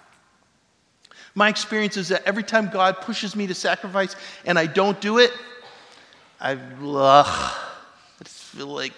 My 1.33 1.49
experience 1.49 1.97
is 1.97 2.09
that 2.09 2.21
every 2.27 2.43
time 2.43 2.69
God 2.69 3.01
pushes 3.01 3.35
me 3.35 3.47
to 3.47 3.55
sacrifice 3.55 4.15
and 4.45 4.59
I 4.59 4.67
don't 4.67 5.01
do 5.01 5.17
it, 5.17 5.31
I, 6.39 6.51
ugh, 6.51 6.59
I 6.85 8.23
just 8.23 8.43
feel 8.43 8.67
like. 8.67 8.93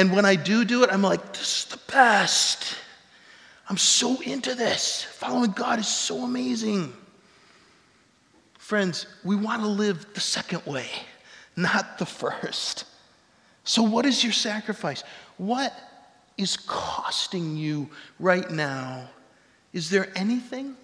And 0.00 0.16
when 0.16 0.24
I 0.24 0.34
do 0.34 0.64
do 0.64 0.82
it, 0.82 0.88
I'm 0.90 1.02
like, 1.02 1.34
this 1.34 1.58
is 1.58 1.64
the 1.66 1.92
best. 1.92 2.74
I'm 3.68 3.76
so 3.76 4.18
into 4.22 4.54
this. 4.54 5.02
Following 5.02 5.50
God 5.50 5.78
is 5.78 5.88
so 5.88 6.24
amazing. 6.24 6.90
Friends, 8.58 9.04
we 9.24 9.36
want 9.36 9.60
to 9.60 9.68
live 9.68 10.06
the 10.14 10.20
second 10.20 10.64
way, 10.64 10.86
not 11.54 11.98
the 11.98 12.06
first. 12.06 12.86
So, 13.64 13.82
what 13.82 14.06
is 14.06 14.24
your 14.24 14.32
sacrifice? 14.32 15.04
What 15.36 15.78
is 16.38 16.56
costing 16.56 17.58
you 17.58 17.90
right 18.18 18.50
now 18.50 19.06
is 19.74 19.90
there 19.90 20.08
anything? 20.16 20.76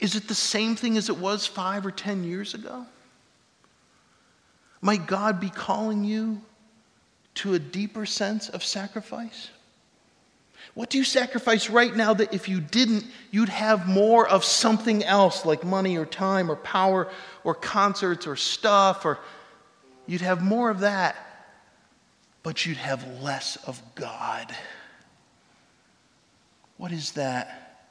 Is 0.00 0.16
it 0.16 0.26
the 0.26 0.34
same 0.34 0.74
thing 0.74 0.96
as 0.96 1.08
it 1.08 1.16
was 1.16 1.46
five 1.46 1.86
or 1.86 1.92
ten 1.92 2.24
years 2.24 2.54
ago? 2.54 2.84
Might 4.82 5.06
God 5.06 5.38
be 5.38 5.50
calling 5.50 6.02
you 6.02 6.42
to 7.38 7.54
a 7.54 7.58
deeper 7.58 8.04
sense 8.04 8.48
of 8.48 8.64
sacrifice? 8.64 9.50
What 10.74 10.90
do 10.90 10.98
you 10.98 11.04
sacrifice 11.04 11.70
right 11.70 11.94
now 11.94 12.14
that 12.14 12.34
if 12.34 12.48
you 12.48 12.60
didn't, 12.60 13.04
you'd 13.30 13.48
have 13.48 13.86
more 13.88 14.28
of 14.28 14.44
something 14.44 15.04
else 15.04 15.44
like 15.44 15.64
money 15.64 15.96
or 15.96 16.04
time 16.04 16.50
or 16.50 16.56
power 16.56 17.08
or 17.44 17.54
concerts 17.54 18.26
or 18.26 18.34
stuff, 18.34 19.04
or 19.04 19.18
you'd 20.06 20.20
have 20.20 20.42
more 20.42 20.68
of 20.68 20.80
that, 20.80 21.16
but 22.42 22.66
you'd 22.66 22.76
have 22.76 23.06
less 23.20 23.56
of 23.66 23.80
God? 23.94 24.54
What 26.76 26.90
is 26.92 27.12
that 27.12 27.86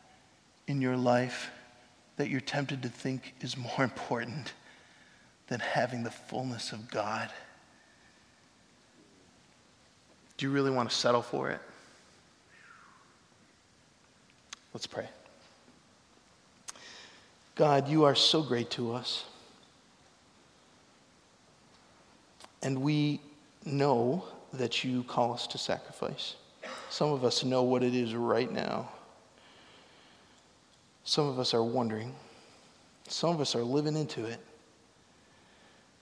in 0.67 0.81
your 0.81 0.97
life 0.97 1.51
that 2.17 2.29
you're 2.29 2.41
tempted 2.41 2.83
to 2.83 2.89
think 2.89 3.33
is 3.39 3.55
more 3.55 3.71
important 3.83 4.53
than 5.47 5.61
having 5.61 6.03
the 6.03 6.11
fullness 6.11 6.73
of 6.73 6.89
God? 6.91 7.31
Do 10.37 10.45
you 10.45 10.51
really 10.51 10.71
want 10.71 10.89
to 10.89 10.95
settle 10.95 11.21
for 11.21 11.49
it? 11.49 11.59
Let's 14.73 14.87
pray. 14.87 15.07
God, 17.55 17.87
you 17.87 18.03
are 18.03 18.13
so 18.13 18.43
great 18.43 18.69
to 18.71 18.93
us. 18.93 19.25
And 22.61 22.81
we 22.81 23.19
know 23.65 24.25
that 24.53 24.83
you 24.83 25.03
call 25.03 25.33
us 25.33 25.47
to 25.47 25.57
sacrifice. 25.57 26.35
Some 26.89 27.11
of 27.11 27.23
us 27.23 27.43
know 27.43 27.63
what 27.63 27.83
it 27.83 27.95
is 27.95 28.13
right 28.13 28.51
now. 28.51 28.89
Some 31.03 31.27
of 31.27 31.39
us 31.39 31.53
are 31.53 31.63
wondering. 31.63 32.13
Some 33.07 33.31
of 33.31 33.41
us 33.41 33.55
are 33.55 33.63
living 33.63 33.95
into 33.95 34.25
it. 34.25 34.39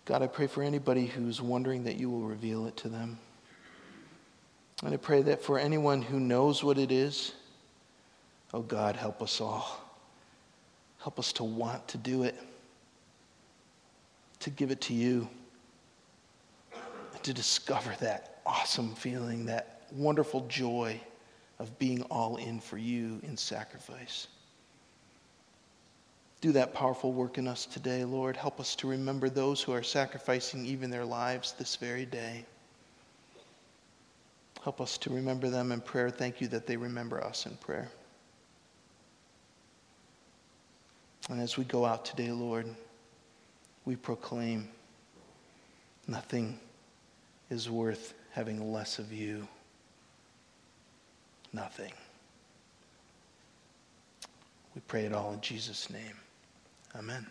God, 0.06 0.22
I 0.22 0.28
pray 0.28 0.48
for 0.48 0.64
anybody 0.64 1.06
who's 1.06 1.42
wondering 1.42 1.84
that 1.86 1.96
you 1.96 2.10
will 2.10 2.22
reveal 2.22 2.68
it 2.68 2.76
to 2.78 2.90
them. 2.90 3.18
And 4.84 4.94
I 4.94 4.98
pray 4.98 5.22
that 5.24 5.42
for 5.42 5.58
anyone 5.58 6.02
who 6.02 6.20
knows 6.20 6.64
what 6.64 6.78
it 6.78 6.92
is, 6.92 7.34
oh 8.54 8.62
God, 8.62 8.96
help 8.96 9.22
us 9.22 9.40
all. 9.40 9.82
Help 11.00 11.20
us 11.20 11.32
to 11.34 11.44
want 11.44 11.88
to 11.88 11.98
do 11.98 12.24
it, 12.24 12.36
to 14.40 14.50
give 14.50 14.72
it 14.72 14.82
to 14.82 14.94
you, 14.94 15.30
to 17.24 17.34
discover 17.34 17.94
that 18.00 18.40
awesome 18.46 18.94
feeling, 18.96 19.46
that 19.46 19.84
wonderful 19.92 20.46
joy 20.48 21.00
of 21.60 21.78
being 21.80 22.02
all 22.04 22.38
in 22.38 22.60
for 22.60 22.78
you 22.78 23.20
in 23.24 23.38
sacrifice. 23.38 24.28
Do 26.42 26.52
that 26.52 26.74
powerful 26.74 27.14
work 27.14 27.38
in 27.38 27.48
us 27.48 27.66
today, 27.66 28.04
Lord. 28.04 28.36
Help 28.36 28.60
us 28.60 28.76
to 28.76 28.88
remember 28.88 29.30
those 29.30 29.62
who 29.62 29.72
are 29.72 29.84
sacrificing 29.84 30.66
even 30.66 30.90
their 30.90 31.06
lives 31.06 31.54
this 31.54 31.76
very 31.76 32.06
day. 32.06 32.46
Help 34.66 34.82
us 34.82 34.98
to 34.98 35.12
remember 35.12 35.48
them 35.48 35.72
in 35.72 35.80
prayer. 35.80 36.10
Thank 36.10 36.42
you 36.42 36.48
that 36.48 36.66
they 36.66 36.76
remember 36.76 37.24
us 37.24 37.46
in 37.46 37.56
prayer. 37.58 37.88
And 41.30 41.40
as 41.40 41.56
we 41.56 41.66
go 41.66 41.86
out 41.86 42.04
today, 42.04 42.32
Lord, 42.32 42.66
we 43.86 43.96
proclaim 43.96 44.68
nothing 46.08 46.60
is 47.52 47.70
worth 47.70 48.16
having 48.32 48.74
less 48.74 48.98
of 48.98 49.14
you 49.14 49.48
nothing. 51.54 51.94
We 54.74 54.82
pray 54.88 55.06
it 55.06 55.14
all 55.14 55.32
in 55.34 55.42
Jesus' 55.42 55.92
name. 55.92 56.18
Amen. 56.96 57.28